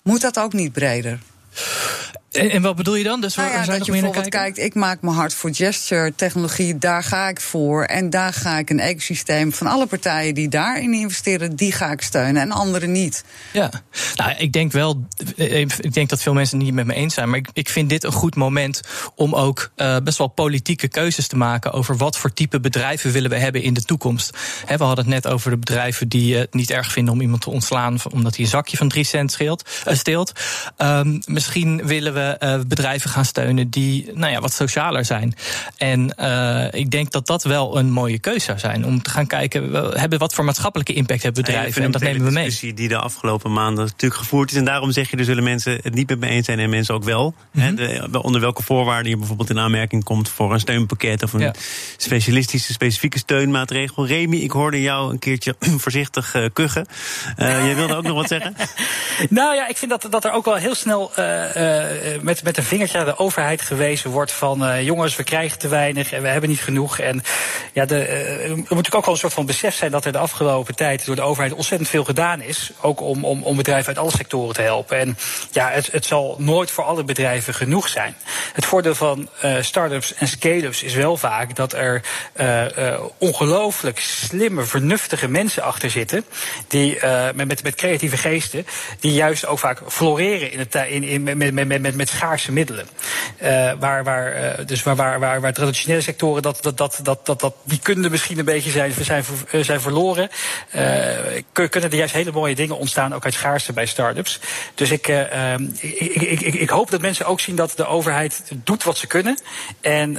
Moet 0.01 0.21
dat 0.21 0.39
ook 0.39 0.53
niet 0.53 0.71
breder? 0.71 1.19
En, 2.37 2.49
en, 2.49 2.61
wat 2.61 2.75
bedoel 2.75 2.95
je 2.95 3.03
dan? 3.03 3.21
Dus 3.21 3.35
nou 3.35 3.51
ja, 3.51 3.65
dat 3.65 3.85
je 3.85 3.91
bijvoorbeeld 3.91 4.29
kijkt, 4.29 4.57
ik 4.57 4.73
maak 4.73 5.01
me 5.01 5.11
hard 5.11 5.33
voor 5.33 5.55
gesture 5.55 6.15
technologie, 6.15 6.77
daar 6.77 7.03
ga 7.03 7.27
ik 7.27 7.41
voor. 7.41 7.83
En 7.83 8.09
daar 8.09 8.33
ga 8.33 8.57
ik 8.57 8.69
een 8.69 8.79
ecosysteem 8.79 9.53
van 9.53 9.67
alle 9.67 9.85
partijen 9.85 10.33
die 10.33 10.47
daarin 10.47 10.93
investeren, 10.93 11.55
die 11.55 11.71
ga 11.71 11.91
ik 11.91 12.01
steunen 12.01 12.41
en 12.41 12.51
anderen 12.51 12.91
niet. 12.91 13.23
Ja, 13.53 13.71
nou, 14.15 14.31
ik 14.37 14.53
denk 14.53 14.71
wel, 14.71 15.07
ik 15.35 15.93
denk 15.93 16.09
dat 16.09 16.21
veel 16.21 16.33
mensen 16.33 16.57
het 16.57 16.65
niet 16.65 16.75
met 16.75 16.85
me 16.85 16.93
eens 16.93 17.13
zijn, 17.13 17.29
maar 17.29 17.39
ik, 17.39 17.49
ik 17.53 17.69
vind 17.69 17.89
dit 17.89 18.03
een 18.03 18.11
goed 18.11 18.35
moment 18.35 18.81
om 19.15 19.35
ook 19.35 19.71
uh, 19.77 19.97
best 20.03 20.17
wel 20.17 20.27
politieke 20.27 20.87
keuzes 20.87 21.27
te 21.27 21.37
maken 21.37 21.71
over 21.71 21.97
wat 21.97 22.17
voor 22.17 22.33
type 22.33 22.59
bedrijven 22.59 23.11
willen 23.11 23.29
we 23.29 23.37
hebben 23.37 23.61
in 23.61 23.73
de 23.73 23.83
toekomst. 23.83 24.37
He, 24.65 24.77
we 24.77 24.83
hadden 24.83 25.05
het 25.05 25.13
net 25.13 25.33
over 25.33 25.51
de 25.51 25.57
bedrijven 25.57 26.07
die 26.07 26.35
het 26.35 26.53
niet 26.53 26.69
erg 26.69 26.91
vinden 26.91 27.13
om 27.13 27.21
iemand 27.21 27.41
te 27.41 27.49
ontslaan 27.49 27.97
omdat 28.11 28.35
hij 28.35 28.45
een 28.45 28.51
zakje 28.51 28.77
van 28.77 28.87
drie 28.87 29.03
cent 29.03 29.31
scheelt, 29.31 29.69
uh, 29.87 29.93
steelt. 29.93 30.31
Um, 30.77 31.21
misschien 31.25 31.85
willen 31.85 32.13
we 32.13 32.26
bedrijven 32.67 33.09
gaan 33.09 33.25
steunen 33.25 33.69
die 33.69 34.11
nou 34.13 34.31
ja, 34.31 34.39
wat 34.39 34.53
socialer 34.53 35.05
zijn. 35.05 35.35
En 35.77 36.13
uh, 36.19 36.65
ik 36.71 36.91
denk 36.91 37.11
dat 37.11 37.27
dat 37.27 37.43
wel 37.43 37.77
een 37.77 37.91
mooie 37.91 38.19
keuze 38.19 38.45
zou 38.45 38.59
zijn. 38.59 38.85
Om 38.85 39.01
te 39.01 39.09
gaan 39.09 39.27
kijken, 39.27 39.71
we 39.71 39.99
hebben 39.99 40.19
wat 40.19 40.33
voor 40.33 40.45
maatschappelijke 40.45 40.93
impact 40.93 41.23
hebben 41.23 41.43
bedrijven. 41.43 41.83
En 41.83 41.91
dat 41.91 42.01
nemen 42.01 42.25
we 42.25 42.31
mee. 42.31 42.43
discussie 42.43 42.73
die 42.73 42.87
de 42.87 42.97
afgelopen 42.97 43.53
maanden 43.53 43.85
natuurlijk 43.85 44.21
gevoerd 44.21 44.51
is. 44.51 44.57
En 44.57 44.65
daarom 44.65 44.91
zeg 44.91 45.09
je, 45.09 45.17
er 45.17 45.25
zullen 45.25 45.43
mensen 45.43 45.79
het 45.83 45.93
niet 45.93 46.09
met 46.09 46.19
me 46.19 46.27
eens 46.27 46.45
zijn 46.45 46.59
en 46.59 46.69
mensen 46.69 46.95
ook 46.95 47.03
wel. 47.03 47.35
Mm 47.51 47.75
de, 47.75 48.23
onder 48.23 48.41
welke 48.41 48.63
voorwaarden 48.63 49.11
je 49.11 49.17
bijvoorbeeld 49.17 49.49
in 49.49 49.59
aanmerking 49.59 50.03
komt 50.03 50.29
voor 50.29 50.53
een 50.53 50.59
steunpakket 50.59 51.23
of 51.23 51.33
een 51.33 51.39
ja. 51.39 51.53
specialistische, 51.97 52.73
specifieke 52.73 53.17
steunmaatregel. 53.17 54.07
Remy, 54.07 54.37
ik 54.37 54.51
hoorde 54.51 54.81
jou 54.81 55.11
een 55.11 55.19
keertje 55.19 55.55
voorzichtig 55.83 56.35
uh, 56.35 56.45
kuchen. 56.53 56.87
Uh, 57.39 57.65
jij 57.65 57.75
wilde 57.75 57.95
ook 57.95 58.03
nog 58.03 58.15
wat 58.15 58.27
zeggen? 58.27 58.55
Nou 59.29 59.55
ja, 59.55 59.67
ik 59.67 59.77
vind 59.77 59.91
dat, 59.91 60.07
dat 60.09 60.25
er 60.25 60.31
ook 60.31 60.45
wel 60.45 60.55
heel 60.55 60.75
snel 60.75 61.11
uh, 61.19 62.16
met, 62.21 62.43
met 62.43 62.57
een 62.57 62.63
vingertje 62.63 62.97
naar 62.97 63.05
de 63.05 63.17
overheid 63.17 63.61
gewezen 63.61 64.09
wordt 64.09 64.31
van 64.31 64.63
uh, 64.63 64.81
jongens, 64.81 65.15
we 65.15 65.23
krijgen 65.23 65.59
te 65.59 65.67
weinig 65.67 66.11
en 66.11 66.21
we 66.21 66.27
hebben 66.27 66.49
niet 66.49 66.61
genoeg. 66.61 66.99
En 66.99 67.23
ja, 67.73 67.85
de, 67.85 67.95
uh, 67.95 68.43
er 68.43 68.49
moet 68.49 68.69
natuurlijk 68.69 68.95
ook 68.95 69.05
wel 69.05 69.13
een 69.13 69.19
soort 69.19 69.33
van 69.33 69.45
besef 69.45 69.75
zijn 69.75 69.91
dat 69.91 70.05
er 70.05 70.11
de 70.11 70.17
afgelopen 70.17 70.75
tijd 70.75 71.05
door 71.05 71.15
de 71.15 71.21
overheid 71.21 71.53
ontzettend 71.53 71.89
veel 71.89 72.03
gedaan 72.03 72.41
is. 72.41 72.71
Ook 72.81 73.01
om, 73.01 73.25
om, 73.25 73.43
om 73.43 73.57
bedrijven 73.57 73.87
uit 73.87 73.97
alle 73.97 74.11
sectoren 74.11 74.55
te 74.55 74.61
helpen. 74.61 74.97
En 74.99 75.17
ja, 75.51 75.69
het, 75.69 75.91
het 75.91 76.05
zal 76.05 76.35
nooit 76.39 76.71
voor 76.71 76.83
alle 76.83 77.03
bedrijven 77.03 77.53
genoeg 77.53 77.87
zijn. 77.87 78.15
Het 78.53 78.65
voordeel 78.65 78.95
van 78.95 79.29
uh, 79.43 79.61
start-ups 79.61 80.13
en 80.13 80.27
scale-ups 80.27 80.83
is 80.83 80.93
wel 80.93 81.17
vaak 81.17 81.55
dat 81.55 81.73
er 81.73 82.01
ongelooflijk 83.17 83.99
slimme, 83.99 84.63
vernuftige 84.63 85.27
mensen 85.27 85.63
achter 85.63 85.89
zitten. 85.89 86.25
Die 86.67 86.97
met, 87.33 87.47
met, 87.47 87.63
met 87.63 87.75
creatieve 87.75 88.17
geesten, 88.17 88.65
die 88.99 89.13
juist 89.13 89.45
ook 89.45 89.59
vaak 89.59 89.81
floreren 89.87 90.51
in 90.51 90.59
het, 90.59 90.75
in, 90.75 91.03
in, 91.03 91.23
met, 91.23 91.53
met, 91.53 91.81
met, 91.81 91.95
met 91.95 92.06
schaarse 92.09 92.51
middelen. 92.51 92.87
Uh, 93.43 93.71
waar, 93.79 94.03
waar, 94.03 94.59
uh, 94.59 94.65
dus 94.65 94.83
waar, 94.83 94.95
waar, 94.95 95.19
waar, 95.19 95.41
waar 95.41 95.53
traditionele 95.53 96.01
sectoren, 96.01 96.41
dat, 96.41 96.57
dat, 96.61 96.77
dat, 96.77 96.99
dat, 97.03 97.25
dat, 97.25 97.39
dat, 97.39 97.55
die 97.63 97.79
kunnen 97.79 98.11
misschien 98.11 98.39
een 98.39 98.45
beetje 98.45 98.71
zijn, 98.71 98.93
zijn, 99.01 99.23
uh, 99.51 99.63
zijn 99.63 99.81
verloren. 99.81 100.29
kunnen 101.51 101.91
er 101.91 101.95
juist 101.95 102.13
hele 102.13 102.31
mooie 102.31 102.55
dingen 102.55 102.77
ontstaan, 102.77 103.13
ook 103.13 103.25
uit 103.25 103.33
schaarste 103.33 103.73
bij 103.73 103.85
start-ups. 103.85 104.39
Dus 104.75 104.91
ik, 104.91 105.07
ehm, 105.07 105.63
ik, 105.79 105.99
ik, 105.99 106.41
ik, 106.41 106.53
ik, 106.53 106.69
hoop 106.69 106.91
dat 106.91 107.01
mensen 107.01 107.25
ook 107.25 107.39
zien 107.39 107.55
dat 107.55 107.73
de 107.75 107.85
overheid 107.85 108.51
doet 108.63 108.83
wat 108.83 108.97
ze 108.97 109.07
kunnen. 109.07 109.39
En 109.81 110.09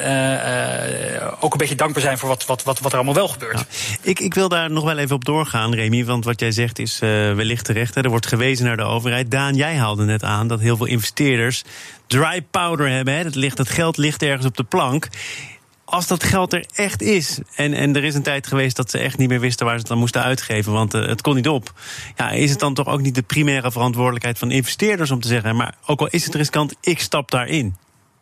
ook 1.40 1.52
een 1.52 1.58
beetje 1.58 1.74
dankbaar 1.74 2.02
zijn 2.02 2.18
voor 2.18 2.28
wat, 2.28 2.46
wat, 2.46 2.62
wat, 2.62 2.78
wat 2.78 2.90
er 2.92 2.96
allemaal 2.96 3.14
wel 3.14 3.28
gebeurt. 3.28 3.64
ik, 4.02 4.20
ik 4.20 4.34
wil 4.34 4.48
daar 4.48 4.70
nog 4.70 4.84
wel 4.84 4.98
even 4.98 5.16
op 5.16 5.24
doorgaan, 5.24 5.74
Remy. 5.74 6.04
Want 6.04 6.24
wat 6.24 6.40
jij 6.40 6.50
zegt 6.50 6.78
is 6.78 6.98
wellicht 6.98 7.64
terecht. 7.64 7.94
Hè. 7.94 8.02
Er 8.02 8.10
wordt 8.10 8.26
gewezen 8.26 8.64
naar 8.64 8.76
de 8.76 8.82
overheid. 8.82 9.30
Daan, 9.30 9.54
jij 9.54 9.76
haalde 9.76 10.04
net 10.04 10.22
aan 10.22 10.48
dat 10.48 10.60
heel 10.60 10.76
veel 10.76 10.86
investeerders 10.86 11.62
dry 12.06 12.42
powder 12.50 12.90
hebben. 12.90 13.14
Hè. 13.14 13.22
Dat, 13.22 13.34
ligt, 13.34 13.56
dat 13.56 13.68
geld 13.68 13.96
ligt 13.96 14.22
ergens 14.22 14.46
op 14.46 14.56
de 14.56 14.64
plank 14.64 15.08
als 15.88 16.06
dat 16.06 16.24
geld 16.24 16.52
er 16.52 16.64
echt 16.74 17.02
is. 17.02 17.38
En, 17.54 17.74
en 17.74 17.96
er 17.96 18.04
is 18.04 18.14
een 18.14 18.22
tijd 18.22 18.46
geweest 18.46 18.76
dat 18.76 18.90
ze 18.90 18.98
echt 18.98 19.18
niet 19.18 19.28
meer 19.28 19.40
wisten 19.40 19.66
waar 19.66 19.74
ze 19.74 19.80
het 19.80 19.88
dan 19.88 19.98
moesten 19.98 20.22
uitgeven. 20.22 20.72
Want 20.72 20.94
uh, 20.94 21.06
het 21.06 21.20
kon 21.20 21.34
niet 21.34 21.48
op. 21.48 21.72
Ja, 22.16 22.30
is 22.30 22.50
het 22.50 22.58
dan 22.58 22.74
toch 22.74 22.86
ook 22.86 23.00
niet 23.00 23.14
de 23.14 23.22
primaire 23.22 23.72
verantwoordelijkheid 23.72 24.38
van 24.38 24.50
investeerders 24.50 25.10
om 25.10 25.20
te 25.20 25.28
zeggen. 25.28 25.56
Maar 25.56 25.74
ook 25.86 26.00
al 26.00 26.06
is 26.06 26.24
het 26.24 26.34
riskant, 26.34 26.74
ik 26.80 27.00
stap 27.00 27.30
daarin. 27.30 27.76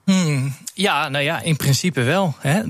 Hmm, 0.04 0.54
ja, 0.78 1.08
nou 1.08 1.24
ja, 1.24 1.40
in 1.40 1.56
principe 1.56 2.02
wel. 2.02 2.34
Hè. 2.38 2.62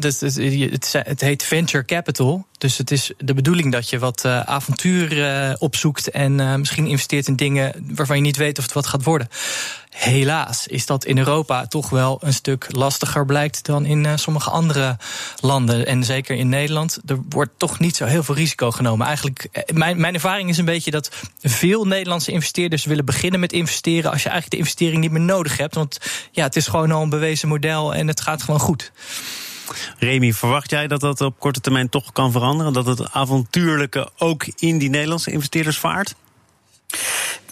Het, 1.03 1.21
heet 1.21 1.43
venture 1.43 1.85
capital. 1.85 2.47
Dus 2.59 2.79
het 2.79 2.91
is 2.91 3.13
de 3.19 3.35
bedoeling 3.35 3.73
dat 3.73 3.91
je 3.91 3.99
wat 3.99 4.23
uh, 4.27 4.41
avontuur 4.41 5.17
uh, 5.17 5.55
opzoekt 5.59 6.11
en 6.11 6.39
uh, 6.39 6.55
misschien 6.55 6.87
investeert 6.87 7.29
in 7.29 7.37
dingen 7.37 7.73
waarvan 7.95 8.17
je 8.17 8.23
niet 8.23 8.37
weet 8.37 8.59
of 8.59 8.65
het 8.65 8.73
wat 8.73 8.87
gaat 8.87 9.05
worden. 9.05 9.29
Helaas 9.91 10.67
is 10.67 10.87
dat 10.87 11.05
in 11.05 11.19
Europa 11.19 11.67
toch 11.67 11.91
wel 11.91 12.19
een 12.21 12.33
stuk 12.33 12.67
lastiger 12.71 13.27
blijkt 13.27 13.65
dan 13.65 13.85
in 13.85 14.19
sommige 14.19 14.51
andere 14.51 14.97
landen. 15.41 15.87
En 15.87 16.05
zeker 16.05 16.37
in 16.37 16.49
Nederland. 16.49 16.99
Er 17.07 17.19
wordt 17.29 17.51
toch 17.57 17.79
niet 17.79 17.97
zo 17.97 18.05
heel 18.05 18.23
veel 18.23 18.35
risico 18.35 18.71
genomen. 18.71 19.07
Eigenlijk, 19.07 19.49
mijn, 19.73 20.01
mijn 20.01 20.15
ervaring 20.15 20.49
is 20.49 20.59
een 20.59 20.65
beetje 20.65 20.91
dat 20.91 21.11
veel 21.41 21.85
Nederlandse 21.85 22.33
investeerders 22.33 22.85
willen 22.85 23.05
beginnen 23.05 23.41
met 23.41 23.53
investeren 23.53 24.11
als 24.11 24.23
je 24.23 24.29
eigenlijk 24.29 24.51
de 24.51 24.69
investering 24.69 25.01
niet 25.01 25.11
meer 25.11 25.21
nodig 25.21 25.57
hebt. 25.57 25.75
Want 25.75 25.99
ja, 26.33 26.45
het 26.45 26.57
is 26.57 26.67
gewoon 26.67 26.93
al 26.93 27.03
een 27.03 27.09
bewezen 27.09 27.49
model 27.49 27.95
en 27.97 28.09
het 28.09 28.21
gaat 28.21 28.43
gewoon 28.43 28.61
goed. 28.61 28.93
Remy, 29.99 30.33
verwacht 30.33 30.71
jij 30.71 30.87
dat 30.87 31.01
dat 31.01 31.21
op 31.21 31.39
korte 31.39 31.61
termijn 31.61 31.89
toch 31.89 32.13
kan 32.13 32.33
veranderen? 32.33 32.73
Dat 32.73 32.87
het 32.87 33.13
avontuurlijke 33.13 34.11
ook 34.19 34.47
in 34.57 34.79
die 34.79 34.91
Nederlandse 34.91 35.31
investeerders 35.31 35.79
vaart? 35.79 36.15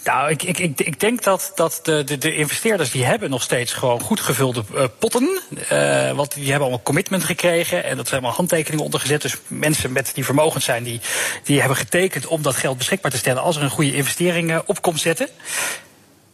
Nou, 0.04 0.30
ik, 0.30 0.42
ik, 0.42 0.58
ik, 0.58 0.80
ik 0.80 1.00
denk 1.00 1.22
dat, 1.22 1.52
dat 1.54 1.80
de, 1.82 2.04
de, 2.04 2.18
de 2.18 2.34
investeerders 2.34 2.90
die 2.90 3.04
hebben 3.04 3.30
nog 3.30 3.42
steeds 3.42 3.72
gewoon 3.72 4.00
goed 4.00 4.20
gevulde 4.20 4.64
uh, 4.74 4.84
potten. 4.98 5.40
Uh, 5.72 6.12
want 6.12 6.34
die 6.34 6.44
hebben 6.44 6.60
allemaal 6.60 6.82
commitment 6.82 7.24
gekregen 7.24 7.84
en 7.84 7.96
dat 7.96 8.08
zijn 8.08 8.20
allemaal 8.20 8.36
handtekeningen 8.36 8.84
ondergezet. 8.84 9.22
Dus 9.22 9.36
mensen 9.46 9.92
met 9.92 10.10
die 10.14 10.24
vermogend 10.24 10.62
zijn, 10.62 10.82
die, 10.82 11.00
die 11.44 11.58
hebben 11.60 11.76
getekend 11.76 12.26
om 12.26 12.42
dat 12.42 12.56
geld 12.56 12.78
beschikbaar 12.78 13.10
te 13.10 13.16
stellen 13.16 13.42
als 13.42 13.56
er 13.56 13.62
een 13.62 13.70
goede 13.70 13.94
investering 13.94 14.50
uh, 14.50 14.58
op 14.66 14.82
komt 14.82 15.00
zetten. 15.00 15.28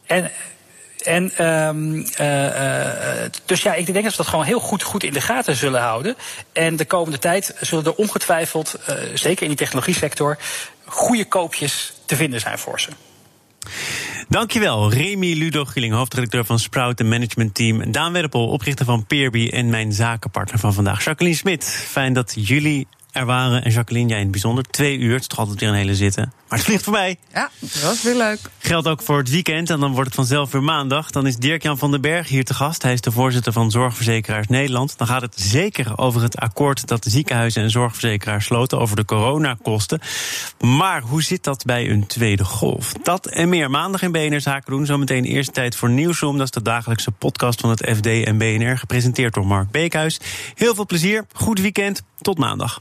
En 0.07 0.31
en 1.03 1.47
um, 1.47 2.07
dus 3.45 3.63
ja, 3.63 3.75
ik 3.75 3.87
denk 3.87 4.03
dat 4.03 4.11
ze 4.11 4.17
dat 4.17 4.27
gewoon 4.27 4.45
heel 4.45 4.61
goed, 4.61 4.83
goed 4.83 5.05
in 5.05 5.13
de 5.13 5.21
gaten 5.21 5.57
zullen 5.57 5.81
houden. 5.81 6.17
En 6.53 6.77
de 6.77 6.85
komende 6.85 7.19
tijd 7.19 7.55
zullen 7.61 7.85
er 7.85 7.95
ongetwijfeld, 7.95 8.77
uh, 8.89 8.97
zeker 9.15 9.43
in 9.43 9.49
die 9.49 9.57
technologie 9.57 9.95
sector, 9.95 10.39
goede 10.85 11.25
koopjes 11.25 11.93
te 12.07 12.17
vinden 12.17 12.41
zijn 12.41 12.59
voor 12.59 12.81
ze. 12.81 12.89
Dankjewel, 14.29 14.93
Remy 14.93 15.33
Ludo 15.33 15.65
Gieling, 15.65 15.95
hoofdredacteur 15.95 16.45
van 16.45 16.59
Sprout 16.59 17.01
en 17.01 17.09
Management 17.09 17.55
Team. 17.55 17.93
Daan 17.93 18.13
Werpel, 18.13 18.49
oprichter 18.49 18.85
van 18.85 19.07
Peerby 19.07 19.49
en 19.49 19.71
mijn 19.71 19.93
zakenpartner 19.93 20.59
van 20.59 20.75
vandaag, 20.75 21.05
Jacqueline 21.05 21.37
Smit. 21.37 21.65
Fijn 21.65 22.13
dat 22.13 22.33
jullie 22.37 22.87
er 23.13 23.27
waren. 23.27 23.65
En 23.65 23.71
Jacqueline, 23.71 24.09
jij 24.09 24.17
in 24.17 24.23
het 24.23 24.33
bijzonder. 24.33 24.65
Twee 24.65 24.99
uur, 24.99 25.13
het 25.13 25.21
is 25.21 25.27
toch 25.27 25.39
altijd 25.39 25.61
weer 25.61 25.69
een 25.69 25.75
hele 25.75 25.95
zitten. 25.95 26.33
Maar 26.49 26.59
het 26.59 26.69
vliegt 26.69 26.85
voorbij. 26.85 27.19
Ja, 27.33 27.51
dat 27.61 27.83
was 27.83 28.03
weer 28.03 28.17
leuk. 28.17 28.39
Geldt 28.59 28.89
ook 28.89 29.03
voor 29.03 29.19
het 29.19 29.31
weekend 29.31 29.71
en 29.71 29.81
dan 29.81 29.91
wordt 29.93 30.07
het 30.07 30.15
vanzelf 30.15 30.53
weer 30.53 30.63
maandag. 30.63 31.11
Dan 31.11 31.27
is 31.27 31.37
Dirk-Jan 31.37 31.79
van 31.79 31.91
den 31.91 32.01
Berg 32.01 32.29
hier 32.29 32.45
te 32.45 32.55
gast. 32.55 32.83
Hij 32.83 32.93
is 32.93 33.01
de 33.01 33.13
voorzitter 33.13 33.53
van 33.53 33.71
Zorgverzekeraars 33.71 34.47
Nederland. 34.47 34.99
Dan 34.99 35.07
gaat 35.07 35.23
het 35.23 35.41
zeker 35.41 35.99
over 35.99 36.23
het 36.23 36.37
akkoord 36.37 36.87
dat 36.87 37.03
de 37.03 37.11
ziekenhuizen 37.11 37.63
en 37.63 37.71
zorgverzekeraars 37.71 38.45
sloten 38.45 38.79
over 38.79 38.97
de 38.97 39.05
coronakosten. 39.05 40.01
Maar 40.61 41.03
hoe 41.03 41.23
zit 41.23 41.45
dat 41.45 41.65
bij 41.65 41.91
een 41.91 42.07
tweede 42.07 42.45
golf? 42.45 42.93
Dat 43.03 43.27
en 43.27 43.49
meer 43.49 43.71
maandag 43.71 44.03
in 44.03 44.13
BNR 44.13 44.41
Zaken 44.41 44.73
doen. 44.73 44.87
Zometeen 44.87 45.25
eerste 45.25 45.53
tijd 45.53 45.77
voor 45.77 45.91
Nieuwsroom. 45.91 46.37
Dat 46.37 46.47
is 46.47 46.53
de 46.53 46.63
dagelijkse 46.63 47.11
podcast 47.11 47.61
van 47.61 47.71
het 47.71 47.91
FD 47.97 48.07
en 48.07 48.39
BNR. 48.39 48.79
Gepresenteerd 48.79 49.35
door 49.35 49.47
Mark 49.47 49.71
Beekhuis. 49.71 50.21
Heel 50.55 50.75
veel 50.75 50.87
plezier. 50.87 51.27
Goed 51.33 51.61
weekend. 51.61 52.03
Tot 52.21 52.39
maandag. 52.39 52.81